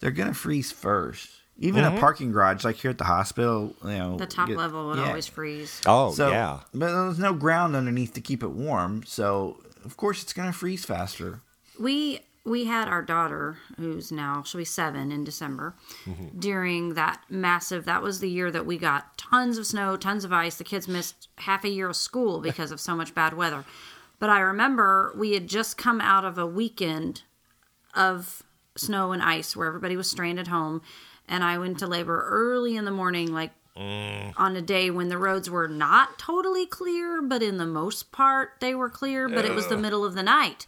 [0.00, 1.28] they're gonna freeze first.
[1.58, 1.96] Even Mm-hmm.
[1.96, 4.98] a parking garage, like here at the hospital, you know, the top you- level would
[4.98, 5.08] yeah.
[5.08, 5.80] always freeze.
[5.86, 6.60] oh So, yeah.
[6.74, 10.84] but there's no ground underneath to keep it warm, so of course it's gonna freeze
[10.84, 11.40] faster.
[11.80, 15.74] we we had our daughter who's now she'll be seven in december
[16.38, 20.32] during that massive that was the year that we got tons of snow tons of
[20.32, 23.64] ice the kids missed half a year of school because of so much bad weather
[24.20, 27.22] but i remember we had just come out of a weekend
[27.94, 28.42] of
[28.76, 30.80] snow and ice where everybody was stranded at home
[31.28, 34.32] and i went to labor early in the morning like mm.
[34.36, 38.50] on a day when the roads were not totally clear but in the most part
[38.60, 40.66] they were clear but it was the middle of the night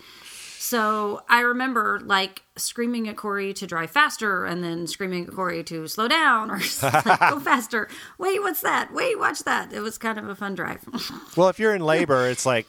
[0.69, 5.65] so I remember like screaming at Corey to drive faster and then screaming at Corey
[5.65, 7.89] to slow down or like, go faster.
[8.19, 8.93] Wait, what's that?
[8.93, 9.73] Wait, watch that.
[9.73, 10.85] It was kind of a fun drive.
[11.37, 12.67] Well, if you're in labor, it's like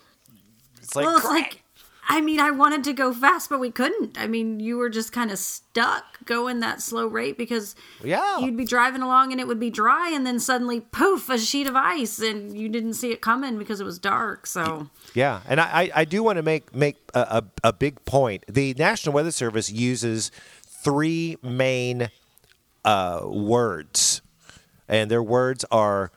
[0.77, 1.63] it's like, well, it's like,
[2.11, 4.17] I mean, I wanted to go fast, but we couldn't.
[4.19, 8.39] I mean, you were just kind of stuck going that slow rate because Yeah.
[8.39, 11.67] you'd be driving along and it would be dry, and then suddenly, poof, a sheet
[11.67, 14.47] of ice, and you didn't see it coming because it was dark.
[14.47, 18.43] So Yeah, and I, I- do want to make make a, a, a big point.
[18.49, 20.31] The National Weather Service uses
[20.65, 22.09] three main
[22.83, 24.21] uh, words,
[24.87, 26.11] and their words are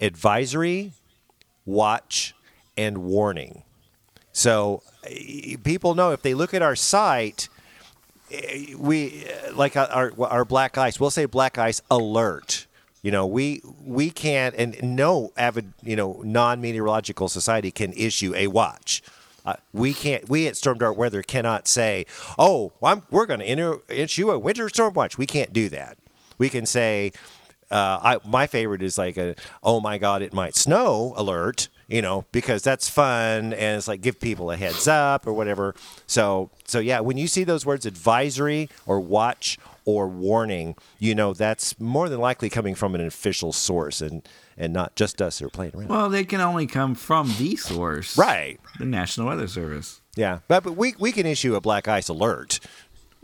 [0.00, 0.92] advisory,
[1.66, 2.34] watch,
[2.78, 3.62] and warning.
[4.32, 4.82] So
[5.64, 7.48] people know if they look at our site,
[8.30, 10.98] eh, we eh, like our our black ice.
[10.98, 12.66] We'll say black ice alert.
[13.02, 18.34] You know, we we can't, and no avid, you know, non meteorological society can issue
[18.34, 19.02] a watch.
[19.44, 20.26] Uh, we can't.
[20.28, 22.06] We at Stormdar Weather cannot say,
[22.38, 25.98] "Oh, I'm, we're going to issue a winter storm watch." We can't do that.
[26.38, 27.12] We can say,
[27.70, 31.68] uh, I, my favorite is like a, "Oh my God, it might snow" alert.
[31.86, 35.74] You know, because that's fun and it's like give people a heads up or whatever.
[36.06, 41.34] So, so yeah, when you see those words advisory or watch or warning, you know
[41.34, 44.26] that's more than likely coming from an official source and
[44.56, 45.88] and not just us who are playing around.
[45.88, 48.58] Well, they can only come from the source, right.
[48.78, 50.00] The National Weather Service.
[50.16, 52.60] Yeah, but but we we can issue a black ice alert.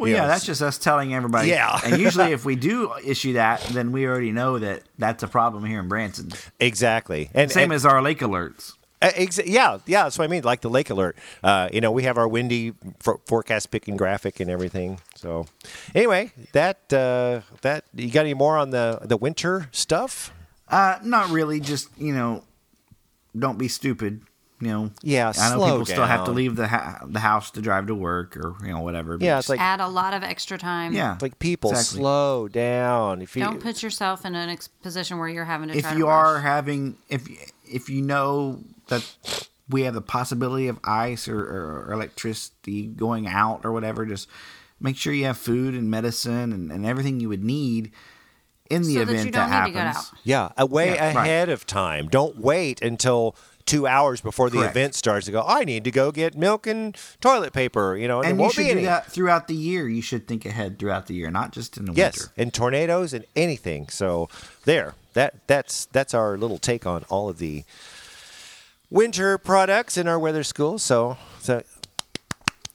[0.00, 1.48] Well, you yeah, know, that's just us telling everybody.
[1.48, 1.78] Yeah.
[1.84, 5.64] and usually, if we do issue that, then we already know that that's a problem
[5.64, 6.30] here in Branson.
[6.58, 7.30] exactly.
[7.34, 8.72] And Same and- as our lake alerts.
[9.02, 9.10] Uh,
[9.46, 10.42] yeah, yeah, that's what I mean.
[10.42, 11.16] Like the lake alert.
[11.42, 15.00] Uh, you know, we have our windy for- forecast picking graphic and everything.
[15.16, 15.46] So,
[15.94, 20.32] anyway, that uh, that you got any more on the the winter stuff?
[20.68, 21.60] Uh, not really.
[21.60, 22.44] Just you know,
[23.38, 24.20] don't be stupid.
[24.62, 24.90] You know.
[25.02, 27.86] Yeah, I know slow people still have to leave the ha- the house to drive
[27.86, 29.16] to work or you know whatever.
[29.16, 30.92] but Yeah, it's like Add a lot of extra time.
[30.92, 32.00] yeah, it's like people exactly.
[32.00, 33.22] slow down.
[33.22, 35.74] If you Don't put yourself in an ex- position where you're having to.
[35.76, 36.42] If try you to are rush.
[36.42, 37.26] having if
[37.66, 43.60] if you know that we have the possibility of ice or, or electricity going out
[43.64, 44.28] or whatever, just
[44.80, 47.92] make sure you have food and medicine and, and everything you would need
[48.68, 50.10] in the So that event you don't that need to get happens.
[50.12, 50.18] out.
[50.24, 51.16] yeah, away Yeah, right.
[51.16, 52.08] ahead of time.
[52.08, 53.36] Don't wait until
[53.66, 54.76] two hours before the Correct.
[54.76, 55.44] event starts to go.
[55.46, 57.96] I need to go get milk and toilet paper.
[57.96, 58.84] You know, and, And you should be do any.
[58.84, 59.88] that throughout the year.
[59.88, 62.32] You should think ahead throughout the year, not just in the Yes, winter.
[62.36, 63.88] and tornadoes and anything.
[63.88, 64.28] So
[64.64, 67.64] there, that that's that's our little take on all of the
[68.90, 70.78] winter products in our weather school.
[70.78, 71.62] So so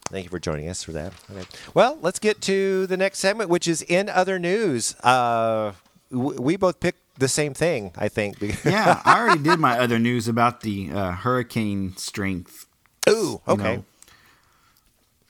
[0.10, 1.14] thank you for joining us for that.
[1.32, 1.46] Okay.
[1.74, 4.96] Well, let's get to the next segment, which is in other news.
[5.02, 5.74] Uh,
[6.12, 8.39] we both picked the same thing, I think.
[8.66, 12.66] yeah, I already did my other news about the uh, hurricane strength.
[13.09, 13.76] Ooh, you okay.
[13.78, 13.86] know,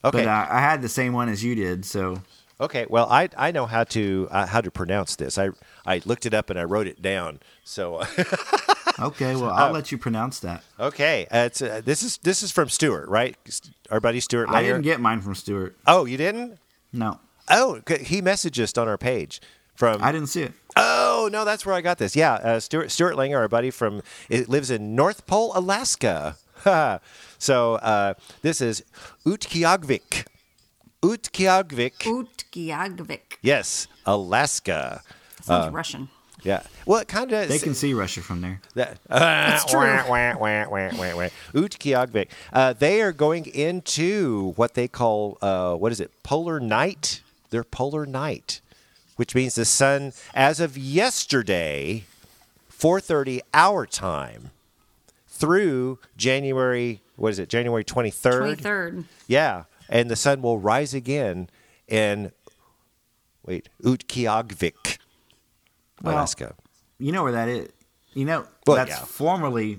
[0.04, 0.20] Okay.
[0.20, 2.22] But uh, I had the same one as you did, so
[2.62, 5.38] Okay, well, I I know how to uh, how to pronounce this.
[5.38, 5.50] I
[5.86, 7.40] I looked it up and I wrote it down.
[7.66, 8.02] So
[9.00, 9.36] okay.
[9.36, 9.54] Well, Oh.
[9.54, 10.64] I'll let you pronounce that.
[10.80, 13.36] okay, uh, it's uh, this is this is from Stuart, right?
[13.92, 14.50] Our buddy Stuart.
[14.50, 15.76] I didn't get mine from Stuart.
[15.86, 16.58] Oh, you didn't?
[16.94, 17.20] No,
[17.50, 19.42] Oh, he messaged us on our page
[19.76, 20.04] from.
[20.04, 20.54] I didn't see it.
[20.76, 22.16] Oh no, that's where I got this.
[22.16, 26.38] Yeah, uh, Stuart Stuart Langer, our buddy from, it lives in North Pole, Alaska.
[27.38, 28.84] so uh, this is
[29.26, 30.26] Utqiagvik.
[31.02, 31.98] Utqiagvik.
[32.00, 33.38] Utqiagvik.
[33.42, 35.02] Yes, Alaska.
[35.42, 36.10] Sounds Russian.
[36.46, 36.62] Yeah.
[36.86, 38.62] Well, it kind of They can see Russia from there.
[38.76, 39.80] That, That's true.
[39.80, 41.30] Wah, wah, wah, wah, wah, wah.
[41.54, 42.30] Utqiagvik.
[42.54, 47.22] Uh, they are going into what they call, uh, what is it, polar night?
[47.50, 48.62] They're polar night,
[49.16, 52.04] which means the sun, as of yesterday,
[52.72, 54.52] 4.30 our time,
[55.28, 58.38] through January, what is it, January 23rd?
[58.40, 59.04] Twenty third.
[59.28, 59.64] Yeah.
[59.90, 61.50] And the sun will rise again
[61.88, 62.32] in,
[63.46, 64.98] wait, Utqiagvik,
[66.02, 66.56] Well, Alaska.
[67.00, 67.70] You know where that is?
[68.14, 68.96] You know Well, that's yeah.
[69.06, 69.78] formerly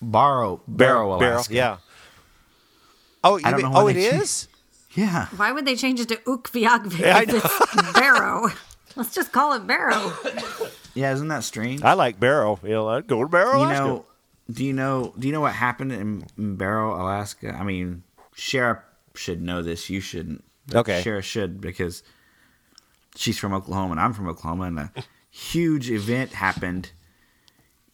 [0.00, 1.52] Barrow Barrow, Alaska.
[1.54, 1.76] yeah.
[3.22, 4.48] Oh, you I don't mean, know oh, it they changed- is?
[4.94, 5.26] Yeah.
[5.36, 8.48] Why would they change it to Utqiagvik I if it's Barrow?
[8.96, 10.12] Let's just call it Barrow.
[10.94, 11.82] Yeah, isn't that strange?
[11.82, 12.58] I like Barrow.
[12.62, 13.58] You know, I'd go to Barrow.
[13.58, 13.84] you Alaska.
[13.84, 14.06] know,
[14.50, 15.12] do you know?
[15.18, 17.52] Do you know what happened in, in Barrow, Alaska?
[17.58, 18.04] I mean,
[18.36, 18.82] Shara
[19.14, 19.90] should know this.
[19.90, 20.44] You shouldn't.
[20.72, 21.02] Okay.
[21.04, 22.02] Shara should because
[23.16, 24.92] she's from Oklahoma and I'm from Oklahoma, and a
[25.30, 26.90] huge event happened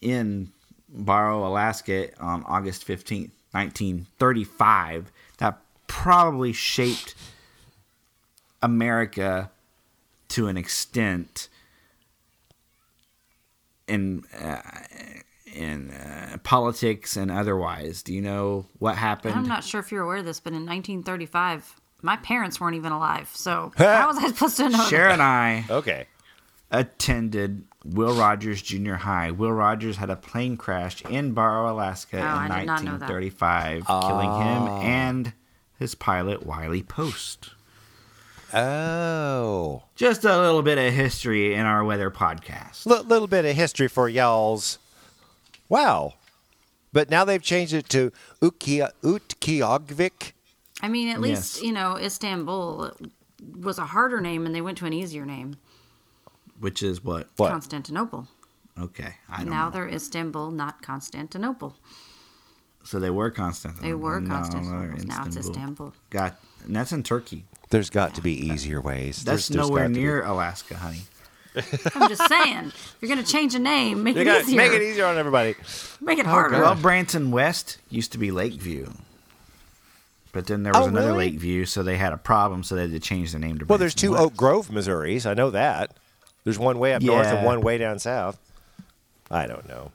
[0.01, 0.51] in
[0.87, 5.11] Barrow, Alaska, on August fifteenth, nineteen thirty-five.
[5.39, 5.59] That
[5.91, 7.13] probably shaped
[8.61, 9.51] America
[10.29, 11.49] to an extent
[13.87, 14.61] in uh,
[15.53, 18.03] in uh, politics and otherwise.
[18.03, 19.35] Do you know what happened?
[19.35, 22.93] I'm not sure if you're aware of this, but in 1935, my parents weren't even
[22.93, 23.29] alive.
[23.33, 24.77] So how was I supposed to know?
[24.77, 24.87] that?
[24.87, 26.07] Cher and I Okay.
[26.71, 29.31] attended Will Rogers Junior High.
[29.31, 33.09] Will Rogers had a plane crash in Barrow, Alaska Oh, in did not know that.
[33.09, 35.33] 1935, killing him and
[35.81, 37.49] his pilot Wiley Post.
[38.53, 42.85] Oh, Just a little bit of history in our weather podcast.
[42.89, 44.77] L- little bit of history for y'all's.
[45.69, 46.13] Wow,
[46.93, 48.11] but now they've changed it to
[48.41, 50.33] Utkia- Utqiagvik.
[50.81, 51.63] I mean, at least Yes.
[51.63, 52.91] you know Istanbul
[53.59, 55.55] was a harder name, and they went to an easier name,
[56.59, 57.27] Which is what?
[57.37, 57.49] What?
[57.51, 58.27] Constantinople.
[58.79, 59.71] Okay, I don't Now know.
[59.71, 61.75] they're Istanbul, not Constantinople.
[62.83, 63.87] So they were Constantinople.
[63.89, 65.05] They were No, they're Constantinople.
[65.07, 65.93] Now it's Istanbul.
[66.09, 67.45] Got, and that's in Turkey.
[67.69, 69.17] There's got to be easier ways.
[69.23, 69.99] That's There's- there's nowhere got to be.
[70.01, 71.01] near Alaska, honey.
[71.95, 72.71] I'm just saying,
[73.01, 74.55] you're gonna change a name, make You it gotta easier.
[74.57, 75.55] make it easier on everybody.
[75.99, 76.59] Make it oh, harder.
[76.61, 78.89] Well, Branson West used to be Lakeview.
[80.31, 81.31] But then there was Oh, another really?
[81.31, 83.67] Lakeview, so they had a problem, so they had to change the name to Branson
[83.67, 84.23] Well, there's two West.
[84.23, 85.25] Oak Grove, Missouris.
[85.25, 85.91] I know that.
[86.45, 88.39] There's one way up north and one way down south.
[89.29, 89.91] I don't know.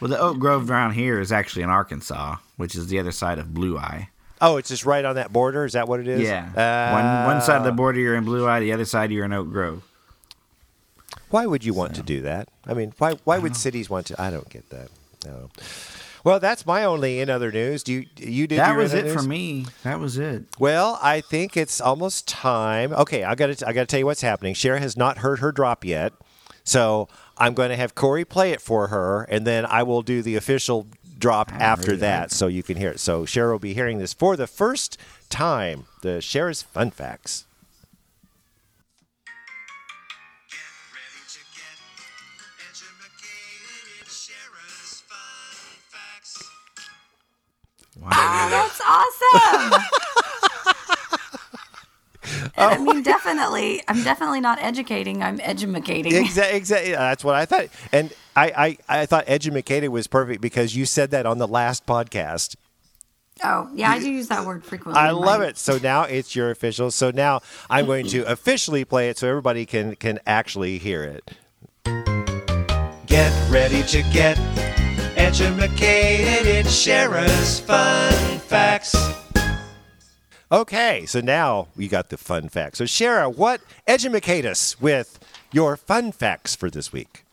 [0.00, 3.38] Well, the Oak Grove down here is actually in Arkansas, which is the other side
[3.38, 4.08] of Blue Eye.
[4.40, 5.64] Oh, it's just right on that border.
[5.64, 6.22] Is that what it is?
[6.22, 6.46] Yeah.
[6.56, 6.94] Uh,
[7.26, 9.32] one, one side of the border you're in Blue Eye, the other side you're in
[9.32, 9.82] Oak Grove.
[11.30, 12.48] Why would you want to do that?
[12.66, 14.20] I mean, why why would cities want to?
[14.20, 14.88] I don't get that.
[15.24, 15.50] No.
[16.24, 17.82] Well, that's my only in other news.
[17.82, 19.66] Do you you did that was it other for me.
[19.84, 20.44] That was it.
[20.58, 22.92] Well, I think it's almost time.
[22.92, 24.54] Okay, I got to I got to tell you what's happening.
[24.54, 26.12] Shara has not heard her drop yet,
[26.64, 27.08] so
[27.40, 30.36] I'm going to have Corey play it for her, and then I will do the
[30.36, 30.86] official
[31.18, 32.30] drop haven't after that, that.
[32.32, 33.00] so you can hear it.
[33.00, 34.98] So Shara will be hearing this for the first
[35.30, 35.86] time.
[36.02, 37.46] The Shara's fun facts.
[40.50, 40.58] Get
[40.92, 41.78] ready to get
[42.68, 46.44] educated in Shara's fun facts.
[48.50, 49.82] That's awesome.
[52.60, 52.68] Oh.
[52.68, 53.82] I mean, definitely.
[53.88, 55.22] I'm definitely not educating.
[55.22, 56.14] I'm edumacating.
[56.14, 56.56] Exactly.
[56.56, 56.92] Exactly.
[56.92, 61.10] That's what I thought, and I I, I thought educated was perfect because you said
[61.12, 62.56] that on the last podcast.
[63.42, 65.00] Oh, yeah, I do use that word frequently.
[65.00, 65.56] I love my- it.
[65.56, 66.90] So now it's your official.
[66.90, 67.40] So now
[67.70, 71.30] I'm going to officially play it so everybody can can actually hear it.
[73.06, 74.38] Get ready to get
[75.16, 78.94] educated in Shara's fun facts.
[80.52, 82.78] Okay, so now we got the fun facts.
[82.78, 85.20] So Shara, what educate us with
[85.52, 87.24] your fun facts for this week?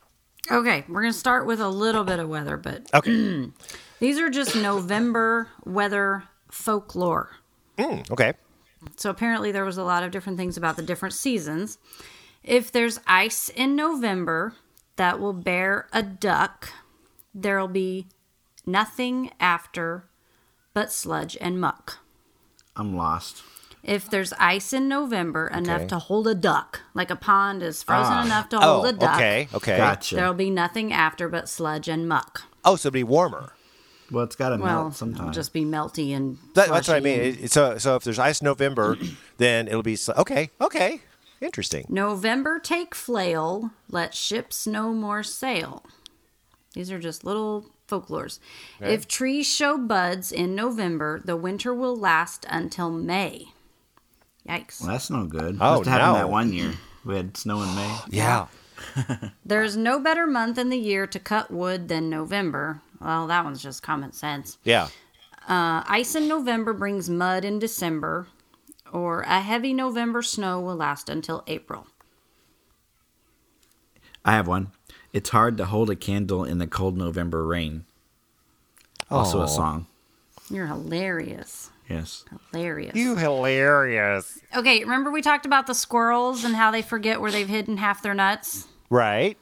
[0.52, 3.50] Okay, we're going to start with a little bit of weather, but Okay.
[4.00, 7.32] these are just November weather folklore.
[7.78, 8.34] Mm, okay.
[8.96, 11.80] So apparently there was a lot of different things about the different seasons.
[12.44, 14.54] If there's ice in November
[14.96, 16.70] that will bear a duck,
[17.34, 18.08] there'll be
[18.66, 20.06] nothing after
[20.74, 21.98] but sludge and muck.
[22.78, 23.44] I'm lost.
[23.84, 25.88] If there's ice in November enough Okay.
[25.88, 28.26] to hold a duck, like a pond is frozen Ah.
[28.26, 29.48] enough to Oh, hold a duck, okay.
[29.54, 29.78] Okay.
[29.78, 30.16] Gotcha.
[30.16, 32.44] there'll be nothing after but sludge and muck.
[32.66, 33.54] Oh, so it'll be warmer.
[34.12, 37.00] well, it's got to Well, melt it'll just be melty and That, that's what I
[37.02, 37.20] mean.
[37.20, 38.98] It- so so if there's ice in November,
[39.38, 40.50] then it'll be sl- okay.
[40.62, 41.02] Okay.
[41.42, 41.86] Interesting.
[41.90, 45.86] November take flail, let ships no more sail.
[46.74, 48.40] These are just little folklores.
[48.80, 53.48] If trees show buds in November, the winter will last until May.
[54.48, 54.82] Yikes.
[54.82, 55.58] well, that's no good.
[55.60, 56.20] Oh, Must have happened no.
[56.20, 56.74] that one year.
[57.04, 57.98] We had snow in May.
[58.10, 58.48] Yeah.
[59.46, 62.82] There's no better month in the year to cut wood than November.
[63.02, 64.58] Well, that one's just common sense.
[64.64, 64.88] Yeah.
[65.48, 68.28] Uh, ice in November brings mud in December,
[68.92, 71.88] or a heavy November snow will last until April.
[74.24, 74.72] I have one.
[75.18, 77.86] It's hard to hold a candle in the cold November rain.
[79.10, 79.46] Also Aw.
[79.46, 79.88] a song.
[80.48, 81.72] You're hilarious.
[81.90, 82.24] Yes.
[82.52, 82.96] Hilarious.
[82.96, 84.38] You hilarious.
[84.56, 88.04] Okay, remember we talked about the squirrels and how they forget where they've hidden half
[88.04, 88.68] their nuts?
[88.92, 89.40] Right.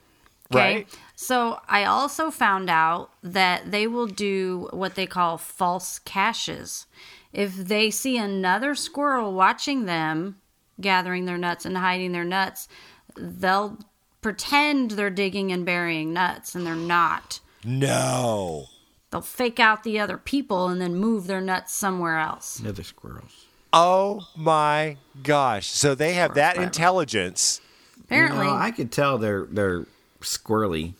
[0.49, 0.75] Okay.
[0.75, 0.99] Right.
[1.15, 6.85] So I also found out that they will do what they call false caches.
[7.33, 10.37] If they see another squirrel watching them
[10.79, 12.69] gathering their nuts and hiding their nuts,
[13.17, 13.77] they'll
[14.25, 17.39] pretend they're digging and burying nuts and they're not.
[17.63, 18.65] No.
[19.11, 22.57] They'll fake out the other people and then move their nuts somewhere else.
[22.57, 23.45] The squirrels.
[23.71, 25.67] Oh my gosh.
[25.67, 26.65] So they have that forever.
[26.65, 27.61] intelligence.
[28.03, 29.85] Apparently, You know, I could tell they're they're
[30.21, 30.95] squirrely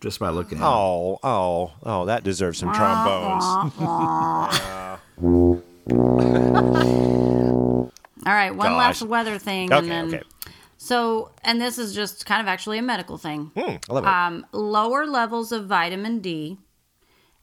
[0.00, 0.68] just by looking at them.
[0.70, 3.42] Oh, oh, oh, that deserves some trombones.
[8.26, 9.00] All right, one Gosh.
[9.00, 10.22] last weather thing, Okay, and then okay.
[10.84, 13.52] So, and this is just kind of actually a medical thing.
[13.54, 14.06] Hmm, I love it.
[14.06, 16.58] Um, lower levels of vitamin D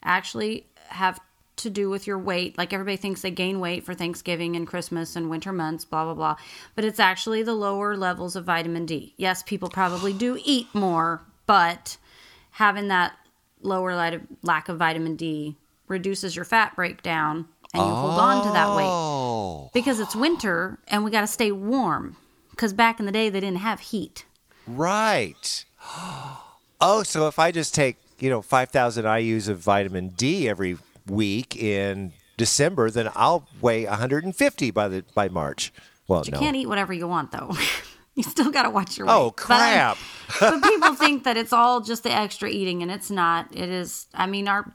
[0.04, 1.20] actually have
[1.56, 2.56] to do with your weight.
[2.56, 6.14] Like everybody thinks they gain weight for Thanksgiving and Christmas and winter months, blah blah
[6.14, 6.36] blah.
[6.76, 9.16] But it's actually the lower levels of vitamin D.
[9.18, 11.98] Yes, people probably do eat more, but
[12.52, 13.14] having that
[13.64, 18.46] lower light of, lack of vitamin D reduces your fat breakdown, and you hold on
[18.46, 22.18] to that weight oh, because it's winter and we got to stay warm.
[22.52, 24.26] Because back in the day, they didn't have heat.
[24.68, 25.66] right.
[26.84, 31.56] Oh, so if I just take, you know, 5,000 IUs of vitamin D every week
[31.56, 35.72] in December, then I'll weigh 150 by the by March.
[36.08, 36.40] Well, You no.
[36.40, 37.56] can't eat whatever you want, though.
[38.16, 39.26] you still got to watch your oh, weight.
[39.26, 39.98] Oh, But crap.
[40.40, 43.56] But, people think that it's all just the extra eating, and it's not.
[43.56, 44.08] It is.
[44.16, 44.74] I mean, our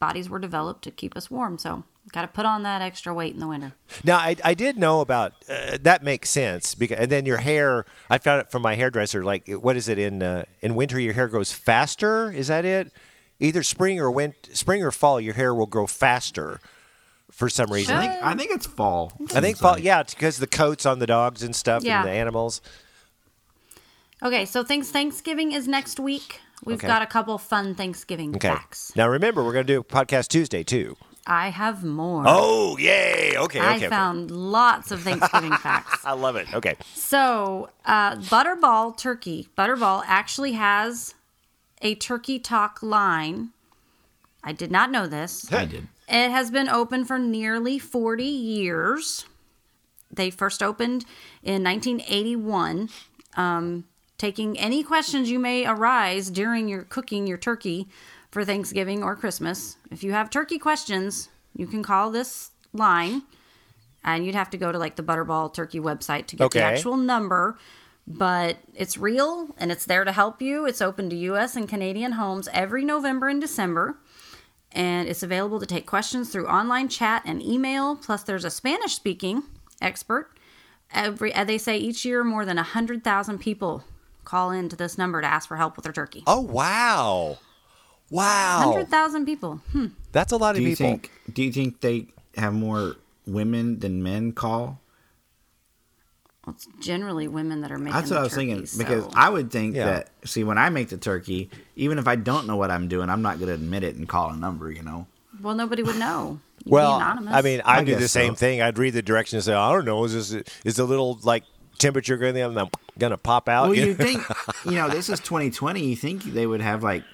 [0.00, 3.34] bodies were developed to keep us warm, so got to put on that extra weight
[3.34, 3.72] in the winter.
[4.04, 7.84] Now, I, I did know about uh, that makes sense because and then your hair.
[8.10, 9.22] I found it from my hairdresser.
[9.24, 10.98] Like, what is it in uh, in winter?
[10.98, 12.30] Your hair grows faster.
[12.32, 12.92] Is that it?
[13.40, 16.58] Either spring or win- spring or fall, your hair will grow faster
[17.30, 17.94] for some reason.
[17.94, 19.12] I think I think it's fall.
[19.34, 19.78] I think fall.
[19.78, 22.00] Yeah, it's because the coats on the dogs and stuff Yeah.
[22.00, 22.60] and the animals.
[24.22, 24.90] Okay, so thanks.
[24.90, 26.40] Thanksgiving is next week.
[26.64, 26.88] We've Okay.
[26.88, 28.48] got a couple fun Thanksgiving Okay.
[28.48, 28.92] facts.
[28.96, 30.96] Now remember, we're going to do podcast Tuesday too.
[31.28, 32.24] I have more.
[32.26, 33.34] Oh, yay!
[33.36, 33.76] Okay, I okay.
[33.76, 33.88] okay.
[33.88, 36.04] found lots of Thanksgiving facts.
[36.04, 36.52] I love it.
[36.54, 36.74] Okay.
[36.94, 39.48] So, uh, Butterball Turkey.
[39.56, 41.14] Butterball actually has
[41.82, 43.50] a Turkey Talk line
[44.42, 45.52] I did not know this.
[45.52, 45.88] I did.
[46.08, 49.26] It has been open for nearly 40 years.
[50.10, 51.04] They first opened
[51.42, 52.88] in 1981.
[53.36, 53.84] Um,
[54.16, 57.88] taking any questions you may arise during your cooking your turkey
[58.30, 59.76] for Thanksgiving or Christmas.
[59.90, 63.22] If you have turkey questions, you can call this line,
[64.04, 66.96] and you'd have to go to like the Butterball Turkey website to get the actual
[66.96, 67.58] number.
[68.06, 70.64] But it's real and it's there to help you.
[70.64, 71.56] It's open to U.S.
[71.56, 73.98] and Canadian homes every November and December
[74.72, 77.96] and it's available to take questions through online chat and email.
[77.96, 79.42] Plus, there's a Spanish speaking
[79.80, 80.30] expert.
[80.92, 83.84] Every uh, they say each year more than hundred thousand people
[84.24, 86.22] call in to this number to ask for help with their turkey.
[86.26, 87.38] Oh wow,
[88.10, 89.60] wow, Hundred thousand people.
[89.72, 89.86] Hmm.
[90.12, 90.86] that's a lot Do of you people.
[90.86, 91.10] think?
[91.32, 92.06] Do you think they
[92.36, 92.96] have more
[93.26, 94.80] women than men call?
[96.46, 97.92] Well, it's generally women that are making.
[97.92, 99.84] That's what the I was thinking turkeys, because I would think Yeah.
[99.86, 100.08] that.
[100.24, 103.22] See, when I make the turkey, even if I don't know what I'm doing, I'm
[103.22, 104.70] not going to admit it and call a number.
[104.72, 105.06] You know.
[105.42, 106.38] well, nobody would know.
[106.60, 107.34] You'd be Well, anonymous.
[107.34, 108.38] I mean, I, I do the same so.
[108.40, 108.62] thing.
[108.62, 111.44] I'd read the directions and say, I don't know, is this is the little like
[111.78, 113.68] temperature going to going to pop out?
[113.68, 113.94] Well, You you know?
[114.04, 114.22] think
[114.64, 115.84] you know this is 2020.
[115.84, 117.04] You think they would have like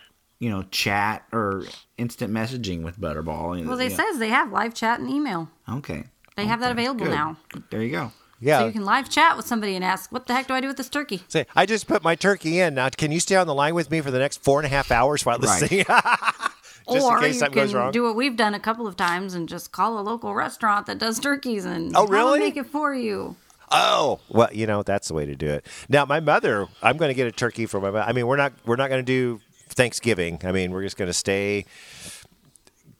[0.44, 1.64] you know chat or
[1.96, 3.58] instant messaging with Butterball?
[3.58, 3.94] you well, they know.
[3.96, 5.48] says they have live chat and email.
[5.68, 6.04] okay.
[6.36, 7.12] They have that available Good.
[7.14, 7.36] now,
[7.70, 8.10] There you go.
[8.40, 8.58] yeah.
[8.58, 10.66] so you can live chat with somebody and ask, "What the heck do I do
[10.68, 12.74] with this turkey?" Say, I just put my turkey in.
[12.74, 14.68] Now, can you stay on the line with me for the next four and a
[14.68, 15.60] half hours while Right.
[15.62, 15.84] listening?
[16.90, 17.92] just or in case you something can goes wrong.
[17.92, 20.98] do what we've done a couple of times and just call a local restaurant that
[20.98, 22.40] does turkeys and Oh, really?
[22.40, 23.36] make it for you.
[23.70, 25.66] Oh, well, you know that's the way to do it.
[25.88, 27.90] Now, my mother, I'm going to get a turkey for my.
[27.90, 30.40] mo- I mean, we're not we're not going to do Thanksgiving.
[30.44, 31.64] I mean, we're just going to stay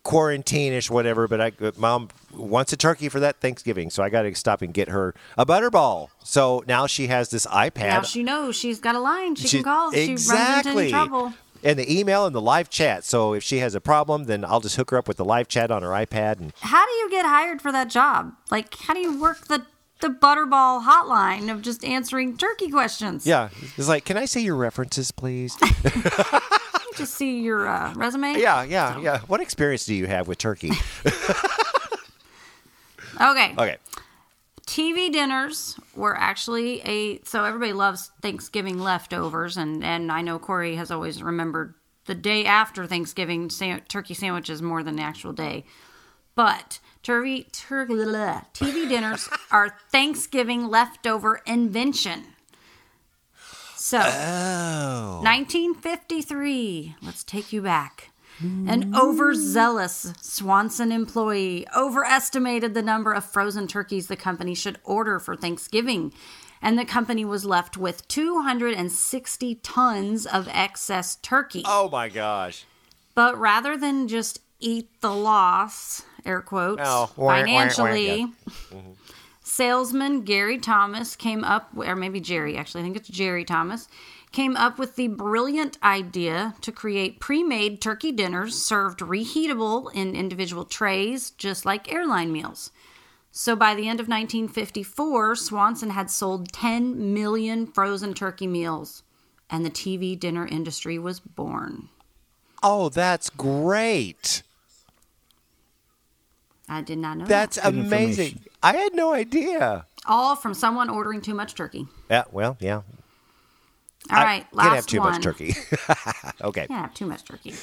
[0.03, 1.27] quarantine-ish, whatever.
[1.27, 4.73] But I, mom wants a turkey for that Thanksgiving, so I got to stop and
[4.73, 6.09] get her a butterball.
[6.23, 7.77] So now she has this iPad.
[7.89, 10.85] Now she knows she's got a line she, She- can call if she runs exactly.
[10.87, 11.35] into trouble.
[11.63, 13.05] And the email and the live chat.
[13.05, 15.49] So if she has a problem, then I'll just hook her up with the live
[15.49, 16.39] chat on her iPad.
[16.39, 18.35] And How do you get hired for that job?
[18.51, 19.65] Like, how do you work the
[20.05, 23.27] the Butterball hotline of just answering turkey questions?
[23.27, 23.49] yeah,
[23.79, 25.57] it's like, can I see your references, please?
[26.97, 28.39] Just see your uh, resume.
[28.39, 29.19] yeah, yeah, yeah.
[29.27, 30.71] What experience do you have with turkey?
[33.21, 33.55] Okay.
[33.57, 33.77] okay.
[34.67, 40.75] TV dinners were actually a so everybody loves Thanksgiving leftovers, and and I know Corey
[40.77, 41.75] has always remembered
[42.07, 45.65] the day after Thanksgiving sa- turkey sandwiches more than the actual day.
[46.35, 52.25] But turkey tur- TV dinners are Thanksgiving leftover invention.
[53.77, 56.97] So, 1953.
[57.03, 58.11] Let's take you back.
[58.41, 65.37] An overzealous Swanson employee overestimated the number of frozen turkeys the company should order for
[65.37, 66.13] Thanksgiving,
[66.61, 71.63] and the company was left with 260 tons of excess turkey.
[71.65, 72.65] Oh my gosh.
[73.15, 78.19] But rather than just eat the loss, air quotes, Oh, wah, wah, wah, financially,
[78.73, 78.79] yeah.
[79.43, 83.89] salesman Gary Thomas came up, or maybe Gerry, actually, I think it's Gerry Thomas,
[84.33, 90.17] came up with the brilliant idea to create pre made turkey dinners served reheatable in
[90.17, 92.73] individual trays, just like airline meals.
[93.31, 99.03] So by the end of 1954, Swanson had sold 10 million frozen turkey meals,
[99.51, 101.89] and the TV dinner industry was born.
[102.63, 104.43] Oh, that's great.
[106.75, 107.67] I did not know That's that.
[107.67, 108.41] amazing.
[108.63, 109.87] I had no idea.
[110.07, 111.87] All from someone ordering too much turkey.
[112.11, 112.83] Yeah, well, yeah.
[114.11, 115.13] All right, I last can't have too one.
[115.13, 115.55] much turkey.
[116.43, 116.67] okay.
[116.67, 117.55] Can't have too much turkey.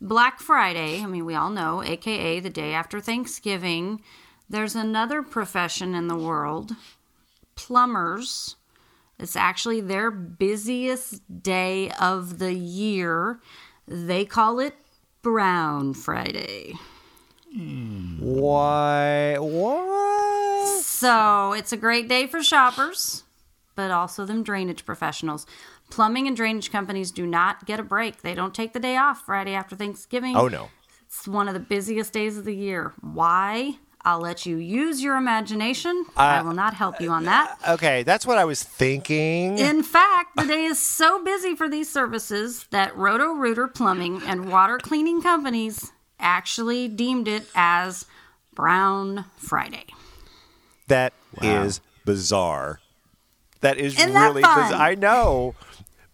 [0.00, 4.00] Black Friday, I mean, we all know, aka the day after Thanksgiving.
[4.48, 6.72] There's another profession in the world
[7.54, 8.56] plumbers.
[9.18, 13.40] It's actually their busiest day of the year.
[13.86, 14.74] They call it
[15.22, 16.74] Brown Friday.
[17.54, 19.36] Why?
[19.38, 20.82] What?
[20.84, 23.24] So it's a great day for shoppers,
[23.74, 25.46] but also them drainage professionals.
[25.90, 28.22] Plumbing and drainage companies do not get a break.
[28.22, 30.36] They don't take the day off Friday after Thanksgiving.
[30.36, 30.70] Oh, no.
[31.06, 32.94] It's one of the busiest days of the year.
[33.02, 33.76] Why?
[34.04, 36.06] I'll let you use your imagination.
[36.16, 37.56] Uh, I will not help you on that.
[37.68, 39.58] Okay, that's what I was thinking.
[39.58, 44.50] In fact, the day is so busy for these services that Roto Rooter Plumbing and
[44.50, 45.92] water cleaning companies
[46.22, 48.06] actually deemed it as
[48.54, 49.84] Brown Friday.
[50.88, 51.12] That
[51.42, 52.80] is bizarre.
[53.60, 54.62] That is Isn't really fun?
[54.70, 54.80] bizarre.
[54.80, 55.54] I know.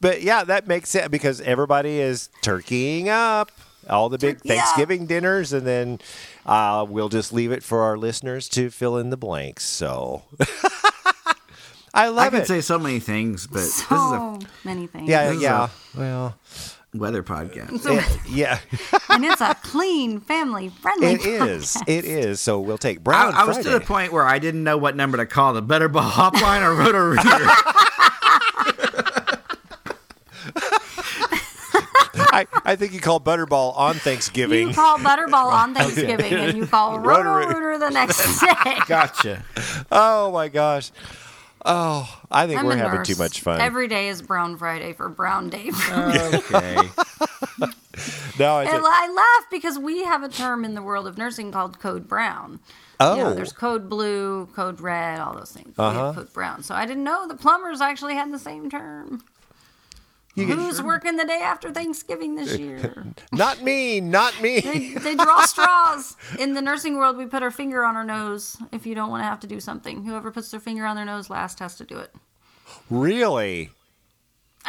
[0.01, 3.51] But yeah, that makes sense because everybody is turkeying up
[3.89, 4.57] all the big Turkey up.
[4.57, 5.99] Thanksgiving dinners, and then
[6.47, 9.65] uh, we'll just leave it for our listeners to fill in the blanks.
[9.65, 10.45] So I
[11.27, 11.35] love
[11.95, 12.47] I love could it.
[12.47, 15.09] say so many things, but this is a So many things.
[15.09, 15.69] yeah, yeah.
[15.97, 16.37] a- well,
[16.95, 18.21] weather podcast.
[18.29, 18.61] yeah,
[19.11, 21.13] and it's a clean, family friendly.
[21.13, 21.77] it is.
[21.87, 22.41] It is.
[22.41, 24.97] So we'll take Brown I, I was to the point where I didn't know what
[24.97, 27.23] number to call the Butterball Hotline or Roto Rooter.
[32.31, 34.69] I, I think you called Butterball on Thanksgiving.
[34.69, 37.61] You call Butterball on Thanksgiving, and you call Roto Roto-Rooter.
[37.61, 38.79] Rooter the next day.
[38.87, 39.45] gotcha.
[39.91, 40.93] Oh my gosh.
[41.71, 43.07] Oh, I think I'm we're having nurse.
[43.07, 43.61] too much fun.
[43.61, 45.71] Every day is Brown Friday for Brown Day.
[45.89, 46.77] Okay.
[48.39, 51.53] no, I And I laugh because we have a term in the world of nursing
[51.53, 52.61] called code brown.
[53.01, 55.75] oh, You know, there's code blue, code red, all those things.
[55.79, 56.07] Uh-huh.
[56.07, 56.63] have code brown.
[56.63, 59.23] So I didn't know the plumbers actually had the same term.
[60.47, 63.07] Who's working the day after Thanksgiving this year?
[63.33, 64.61] not me, not me.
[64.61, 66.17] they, they draw straws.
[66.39, 69.23] In the nursing world, we put our finger on our nose if you don't want
[69.23, 70.05] to have to do something.
[70.05, 72.15] Whoever puts their finger on their nose last has to do it.
[72.91, 73.71] really?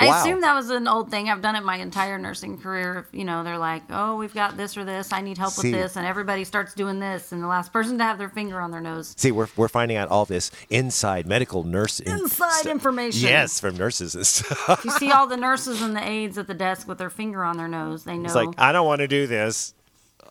[0.01, 0.21] I Wow.
[0.21, 1.29] assume that was an old thing.
[1.29, 3.05] I've done it my entire nursing career.
[3.11, 5.11] You know, they're like, "Oh, we've got this or this.
[5.11, 5.71] I need help See.
[5.73, 8.61] with this," and everybody starts doing this, and the last person to have their finger
[8.61, 9.13] on their nose.
[9.17, 12.65] See, we're, we're finding out all this inside medical nurse Inside stuff.
[12.71, 13.27] information.
[13.27, 14.85] Yes, from nurses and stuff.
[14.85, 17.57] You see all the nurses and the aides at the desk with their finger on
[17.57, 18.05] their nose.
[18.05, 19.73] They know It's like I don't want to do this.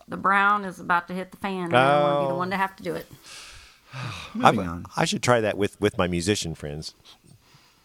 [0.08, 1.64] the brown is about to hit the fan.
[1.66, 2.38] And I don't want to be the Oh.
[2.38, 3.06] one to have to do it.
[4.34, 4.86] Moving I'm- on.
[4.96, 6.94] I should try that with with my musician friends.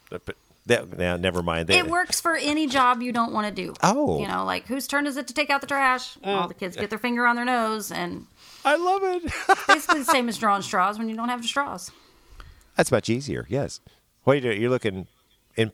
[0.10, 1.68] But that, now, never mind.
[1.68, 3.74] They- It works for any job you don't want to do.
[3.84, 4.20] Oh.
[4.22, 6.18] You know, like whose turn is it to take out the trash?
[6.24, 8.28] All the kids get their finger on their nose, and
[8.64, 9.24] I love it.
[9.68, 11.92] basically the same as drawing straws when you don't have the straws.
[12.78, 13.46] That's much easier.
[13.50, 13.82] Yes.
[14.24, 14.62] What are you doing?
[14.62, 15.08] You're looking
[15.56, 15.72] in.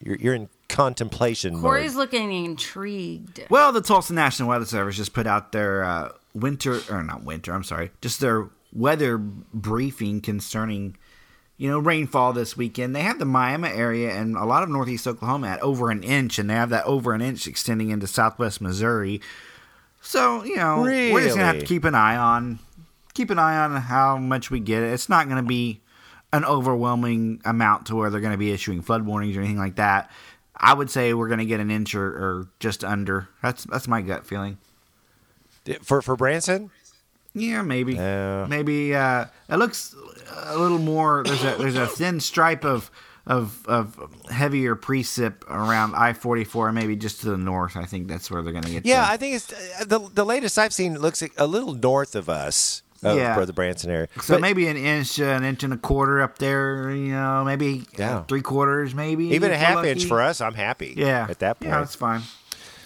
[0.00, 1.98] You're, you're in contemplation Corey's mode.
[2.12, 3.40] looking intrigued.
[3.50, 7.52] Well, the Tulsa National Weather Service just put out their uh, winter, or not winter,
[7.52, 10.96] I'm sorry, just their weather briefing concerning,
[11.58, 12.94] you know, rainfall this weekend.
[12.94, 16.38] They have the Miami area and a lot of northeast Oklahoma at over an inch,
[16.38, 19.20] and they have that over an inch extending into southwest Missouri.
[20.00, 22.60] So, you know, we're just going to have to keep an eye on,
[23.12, 24.84] keep an eye on how much we get.
[24.84, 25.80] It's not going to be
[26.32, 29.76] an overwhelming amount to where they're going to be issuing flood warnings or anything like
[29.76, 30.10] that.
[30.56, 33.28] I would say we're going to get an inch or, or just under.
[33.42, 34.58] That's that's my gut feeling.
[35.82, 36.70] for for Branson.
[37.34, 37.94] Yeah, maybe.
[37.94, 38.46] Yeah.
[38.48, 39.94] Maybe uh, it looks
[40.32, 41.22] a little more.
[41.24, 42.90] There's a there's a thin stripe of
[43.26, 43.96] of of
[44.30, 47.76] heavier precip around I forty four, maybe just to the north.
[47.76, 48.86] I think that's where they're going to get.
[48.86, 52.14] Yeah, the- I think it's uh, the the latest I've seen looks a little north
[52.14, 52.82] of us.
[53.00, 53.36] Of, Yeah.
[53.36, 54.08] for the Branson area.
[54.20, 56.90] so But maybe an inch, uh, an inch and a quarter up there.
[56.90, 58.24] You know, maybe Yeah.
[58.24, 60.94] three quarters, maybe even a half inch for us, I'm happy.
[60.96, 61.70] Yeah, at that point.
[61.70, 62.22] yeah, that's fine.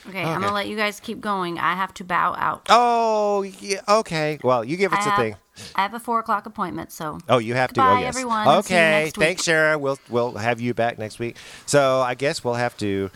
[0.08, 1.58] Okay, I'm gonna let you guys keep going.
[1.58, 2.66] I have to bow out.
[2.70, 4.38] oh, yeah, okay.
[4.42, 5.36] Well, you give us a have, thing.
[5.76, 7.80] I have a four o'clock appointment, so Oh, you have to.
[7.80, 8.08] Goodbye, oh, yes.
[8.16, 9.24] everyone, and see you Okay, next week.
[9.26, 9.78] thanks, Shara.
[9.78, 11.36] We'll we'll have you back next week.
[11.66, 13.10] So I guess we'll have to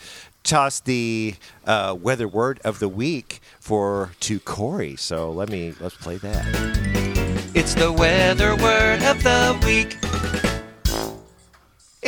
[0.45, 1.35] toss the
[1.67, 4.95] uh, weather word of the week for to Corey.
[4.97, 6.47] So let me let's play that.
[7.55, 9.97] It's the weather word of the week.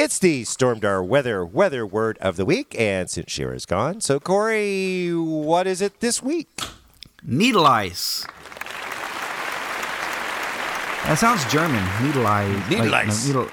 [0.00, 5.10] It's the Stormdar weather weather word of the week, and since Shara's gone, so Corey,
[5.12, 6.48] what is it this week?
[7.24, 8.24] Needle ice.
[11.02, 11.82] That sounds German.
[12.00, 12.70] Needle ice.
[12.70, 13.26] Needle like, ice.
[13.26, 13.48] Needle,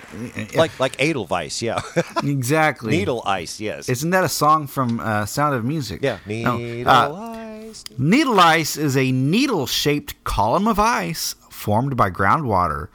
[0.54, 1.82] Like like Edelweiss, yeah.
[2.24, 2.92] exactly.
[2.92, 3.90] Needle ice, yes.
[3.90, 6.02] Isn't that a song from uh, Sound of Music?
[6.04, 7.10] yeah, No, needle uh,
[7.70, 7.84] ice.
[7.98, 12.90] needle ice is a needle shaped column of ice formed by groundwater.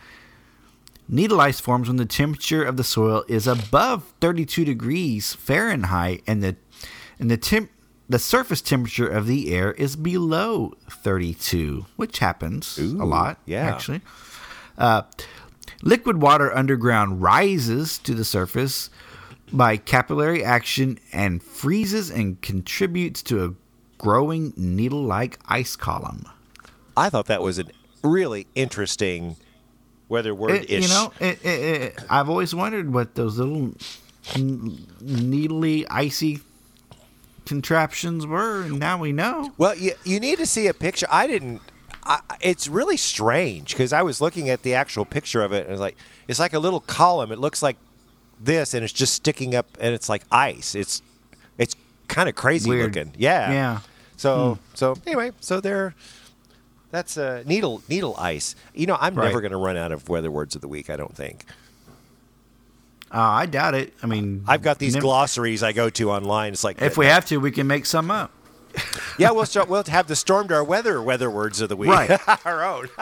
[1.13, 6.41] Needle ice forms when the temperature of the soil is above 32 degrees Fahrenheit and
[6.41, 6.55] the
[7.19, 7.69] and the temp
[8.09, 13.73] the surface temperature of the air is below 32, which happens a lot, yeah.
[13.73, 14.01] actually.
[14.77, 15.03] Uh,
[15.83, 18.91] liquid water underground rises to the surface
[19.53, 23.55] by capillary action and freezes and contributes to a
[23.99, 26.25] growing needle like ice column.
[26.97, 27.65] I thought that was a
[28.03, 29.37] really interesting
[30.11, 30.83] weather word It- ish.
[30.83, 31.47] you know, it, it,
[31.83, 33.73] it, I've always wondered what those little
[34.37, 36.41] n- needly, icy
[37.47, 39.53] contraptions were, and now we know.
[39.59, 41.07] Well, you, you need to see a picture.
[41.11, 41.61] I didn't.
[42.05, 45.73] I, it's really strange because I was looking at the actual picture of it and
[45.73, 45.97] it's like
[46.29, 47.31] it's like a little column.
[47.31, 47.77] It looks like
[48.41, 50.75] this, and it's just sticking up, and it's like ice.
[50.75, 51.03] It's
[51.59, 51.77] it's
[52.09, 52.95] kind of crazy Weird.
[52.97, 53.15] looking.
[53.19, 53.53] Yeah.
[53.53, 53.81] Yeah.
[54.17, 54.61] So Hmm.
[54.75, 55.95] so anyway, so there.
[56.91, 58.55] That's uh, needle needle ice.
[58.75, 59.27] You know, I'm Right.
[59.27, 60.91] never going to run out of weather words of the week.
[60.91, 61.45] I don't think.
[63.13, 63.93] Uh, I doubt it.
[64.03, 66.53] I mean, I've got these never- glossaries I go to online.
[66.53, 68.31] It's like If we have to, we can make some up.
[69.19, 71.91] yeah, we'll start, we'll have the Stormdar weather weather words of the week.
[71.91, 72.21] Right.
[72.47, 72.89] Our own.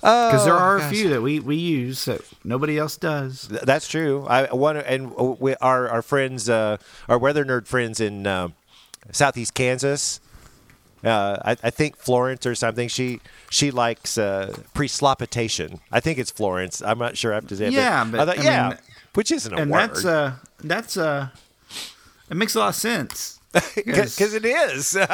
[0.00, 3.48] Because there Oh, are a few that we, we use that nobody else does.
[3.48, 4.24] Th- That's true.
[4.26, 8.48] I one and we, our our friends, uh, our weather nerd friends in uh,
[9.12, 10.18] southeast Kansas.
[11.04, 12.88] Uh, I, I think Florence or something.
[12.88, 15.80] She she likes uh, pre-slopitation.
[15.90, 16.82] I think it's Florence.
[16.82, 17.32] I'm not sure.
[17.32, 17.70] I have to say.
[17.70, 18.78] Yeah, I but, thought, yeah, mean,
[19.14, 19.80] which isn't a and word.
[19.80, 21.28] that's uh that's uh
[22.30, 23.38] it makes a lot of sense.
[23.74, 24.96] because it is.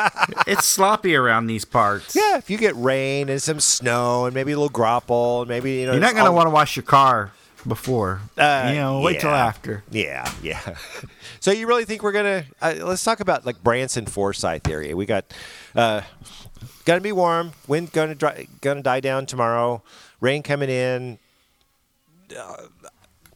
[0.46, 2.14] It's sloppy around these parts.
[2.14, 5.72] yeah, if you get rain and some snow and maybe a little graupel and maybe
[5.80, 7.32] you know You're not gonna want to wash your car
[7.66, 8.20] before.
[8.36, 9.82] Uh, you know, wait till after.
[9.90, 10.76] Yeah, yeah.
[11.40, 12.44] so you really think we're gonna?
[12.60, 14.96] Uh, let's talk about like Branson Forsyth area.
[14.96, 15.24] We got
[15.74, 16.02] uh,
[16.84, 17.52] gonna be warm.
[17.66, 19.82] Wind gonna dry, gonna die down tomorrow.
[20.20, 21.18] Rain coming in.
[22.36, 22.56] Uh,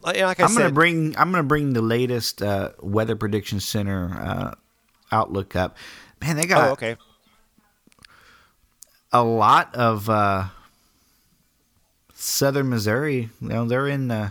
[0.02, 4.10] like I I'm said, gonna bring I'm gonna bring the latest uh, Weather Prediction Center
[4.18, 4.54] uh,
[5.12, 5.76] outlook up.
[6.22, 6.96] Man, they got Oh, okay.
[9.12, 10.46] a lot of uh,
[12.20, 13.30] southern Missouri.
[13.40, 14.30] You know, they're in uh,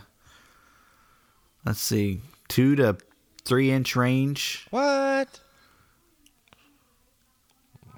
[1.66, 2.98] let's see, two to
[3.46, 4.68] three inch range.
[4.70, 5.40] What?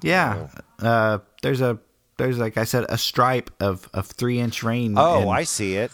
[0.02, 0.48] Yeah,
[0.80, 1.78] uh, there's a
[2.16, 4.94] there's like I said a stripe of, of three inch rain.
[4.96, 5.92] Oh, I see it.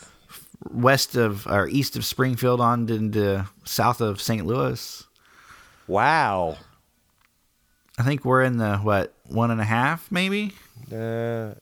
[0.70, 4.46] west of or east of Springfield on into south of St.
[4.46, 5.04] Louis.
[5.86, 6.56] Wow.
[7.98, 10.52] I think we're in the what one and a half maybe.
[10.92, 11.54] Uh,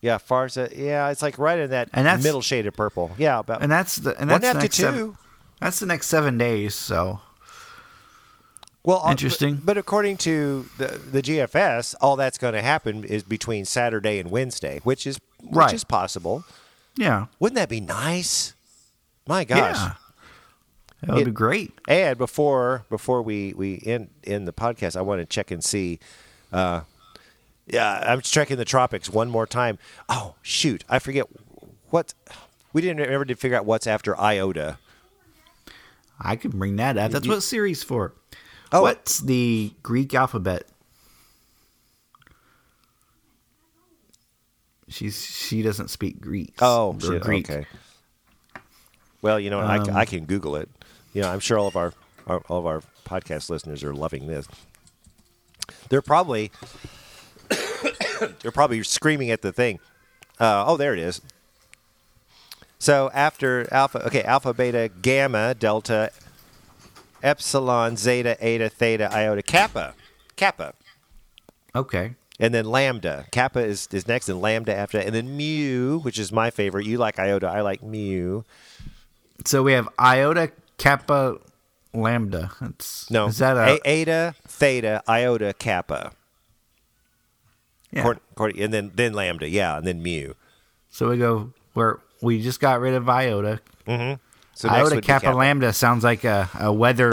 [0.00, 3.12] yeah, far yeah, it's like right in that And that's- middle shade of purple.
[3.18, 5.16] Yeah, about And that's the and that's the next to seven, two.
[5.60, 6.74] that's the next seven days.
[6.74, 7.20] So
[8.84, 9.56] Well, uh, Interesting.
[9.56, 14.18] But, but according to the the GFS, all that's going to happen is between Saturday
[14.18, 15.74] and Wednesday, which is which Right.
[15.74, 16.44] is possible.
[16.96, 18.54] yeah, Wouldn't that be nice?
[19.26, 19.76] My gosh.
[19.76, 19.92] yeah,
[21.02, 21.72] that would It- be great.
[21.88, 25.98] And before before we we end end the podcast, I want to check and see.
[26.52, 26.82] Uh,
[27.66, 29.78] yeah, I'm checking the tropics one more time.
[30.08, 31.26] Oh shoot, I forget
[31.90, 32.14] what
[32.72, 34.78] we didn't ever did figure out what's after iota.
[36.18, 37.10] I could bring that up.
[37.10, 38.12] That's You- what Siri's for.
[38.72, 38.82] Oh.
[38.82, 40.64] What's the Greek alphabet?
[44.88, 46.54] She's she doesn't speak Greek.
[46.60, 47.22] Oh, shit.
[47.22, 47.50] Greek.
[47.50, 47.66] Okay.
[49.20, 50.68] Well, you know, I, Um, I can Google it.
[51.12, 51.92] You know, I'm sure all of our,
[52.26, 54.46] our all of our podcast listeners are loving this.
[55.88, 56.52] They're probably
[58.42, 59.78] they're probably screaming at the thing.
[60.38, 61.20] Uh, oh, there it is.
[62.78, 66.10] So after alpha, okay, alpha, beta, gamma, delta,
[67.22, 69.94] epsilon, zeta, eta, theta, iota, kappa,
[70.36, 70.74] kappa,
[71.74, 72.14] Okay.
[72.38, 73.26] and then lambda.
[73.32, 76.84] Kappa is, is next, and lambda after that, and then mu, which is my favorite.
[76.86, 78.42] You like iota, I like mu.
[79.46, 81.38] So we have iota, kappa,
[81.94, 82.50] lambda.
[82.60, 86.12] That's No, Is that a, A- eta, theta, iota, kappa,
[87.90, 88.14] yeah.
[88.38, 90.34] And then then lambda, yeah, and then mu.
[90.90, 93.60] So we go where we just got rid of iota.
[93.86, 94.20] Mm-hmm.
[94.54, 97.12] So iota, be kappa, lambda sounds like a, a weather.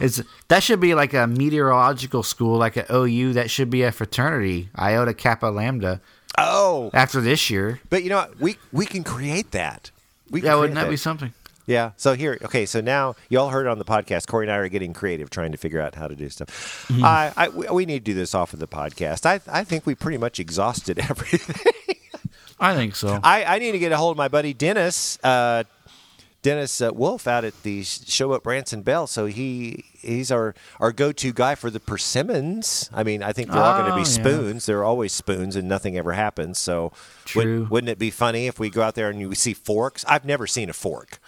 [0.00, 3.34] is that should be like a meteorological school, like an OU.
[3.34, 4.68] That should be a fraternity.
[4.76, 6.00] Iota, kappa, lambda.
[6.36, 8.40] Oh, After this year, but you know what?
[8.40, 9.92] We we can create that.
[10.30, 11.32] We yeah, wouldn't that be something?
[11.66, 11.92] Yeah.
[11.96, 12.66] So here, okay.
[12.66, 14.26] So now you all heard it on the podcast.
[14.26, 16.86] Corey and I are getting creative, trying to figure out how to do stuff.
[16.88, 17.04] Mm-hmm.
[17.04, 19.24] I, I we need to do this off of the podcast.
[19.24, 21.72] I I think we pretty much exhausted everything.
[22.60, 23.18] I think so.
[23.22, 25.64] I, I need to get a hold of my buddy Dennis, uh,
[26.42, 29.06] Dennis uh, Wolf out at the show at Branson Belle.
[29.06, 32.90] So he he's our, our go to guy for the persimmons.
[32.92, 34.04] I mean, I think they're all going to Oh, be yeah.
[34.04, 34.66] spoons.
[34.66, 36.58] They're always spoons, and nothing ever happens.
[36.58, 36.92] So
[37.24, 37.40] True.
[37.42, 40.04] Wouldn't, wouldn't it be funny if we go out there and we see forks?
[40.06, 41.18] I've never seen a fork.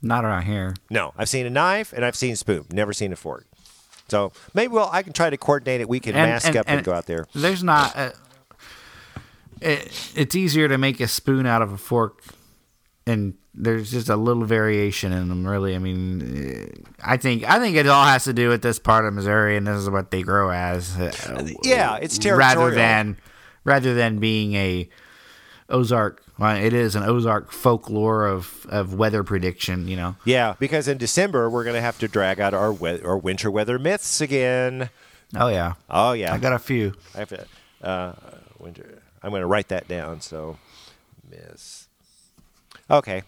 [0.00, 0.74] Not around here.
[0.90, 2.66] No, I've seen a knife and I've seen a spoon.
[2.72, 3.46] Never seen a fork.
[4.08, 5.88] So maybe well, I can try to coordinate it.
[5.88, 7.26] We can mask up and, go out there.
[7.34, 7.94] There's not.
[7.96, 8.12] A,
[9.60, 12.22] it, it's easier to make a spoon out of a fork,
[13.06, 15.46] and there's just a little variation in them.
[15.46, 19.04] Really, I mean, I think I think it all has to do with this part
[19.04, 20.96] of Missouri, and this is what they grow as.
[20.98, 22.56] uh, Yeah, it's territorial.
[22.66, 23.16] rather than
[23.64, 24.88] rather than being a
[25.68, 26.22] Ozark.
[26.38, 29.88] Well, it is an Ozark folklore of of weather prediction.
[29.88, 30.16] You know.
[30.24, 33.50] Yeah, because in December we're going to have to drag out our we- our winter
[33.50, 34.90] weather myths again.
[35.36, 35.74] Oh yeah.
[35.90, 36.94] Oh yeah, I got a few.
[37.14, 37.46] I have to.
[37.82, 38.14] Uh,
[38.58, 39.02] winter.
[39.22, 40.20] I'm going to write that down.
[40.20, 40.58] So,
[41.30, 41.88] miss.
[42.90, 43.22] Okay.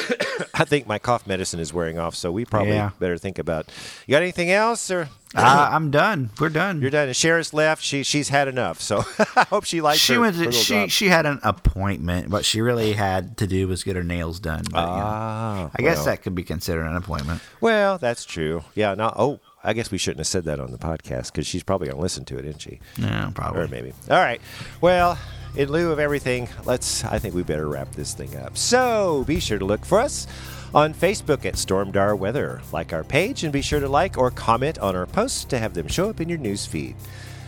[0.54, 2.90] I think my cough medicine is wearing off, so we probably Yeah.
[2.98, 3.66] better think about.
[4.06, 6.30] You got anything else, or Uh, I'm done.
[6.40, 6.80] We're done.
[6.80, 7.08] you're done?
[7.08, 7.82] And Sheriff's left.
[7.82, 8.80] She she's had enough.
[8.80, 9.04] So
[9.36, 10.00] I hope she likes.
[10.00, 10.90] she her, went her to, she job.
[10.90, 12.30] she had an appointment.
[12.30, 14.64] What she really had to do was get her nails done.
[14.70, 17.42] But, you know, Ah, I guess that could be considered an appointment.
[17.60, 18.64] Well, that's true.
[18.74, 18.94] Yeah.
[18.94, 19.12] No.
[19.14, 21.96] Oh, I guess we shouldn't have said that on the podcast because she's probably going
[21.96, 22.78] to listen to it, isn't she?
[22.96, 23.62] Yeah, probably.
[23.62, 23.92] Or maybe.
[24.10, 24.40] All right.
[24.80, 25.18] Well,
[25.56, 27.04] in lieu of everything, let's.
[27.04, 28.56] I think we better wrap this thing up.
[28.56, 30.26] So be sure to look for us
[30.74, 32.62] on Facebook at Stormdar Weather.
[32.72, 35.74] Like our page and be sure to like or comment on our posts to have
[35.74, 36.94] them show up in your news feed.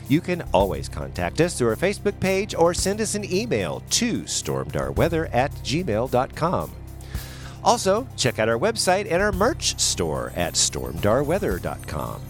[0.08, 4.22] You can always contact us through our Facebook page or send us an email to
[4.22, 6.72] stormdarweather at gmail.com.
[7.64, 12.20] Also, check out our website and our merch store at stormdarweather.com.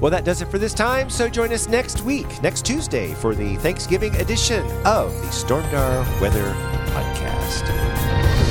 [0.00, 3.34] Well, that does it for this time, so join us next week, next Tuesday, for
[3.34, 6.52] the Thanksgiving edition of the Stormdar Weather
[6.92, 8.45] Podcast.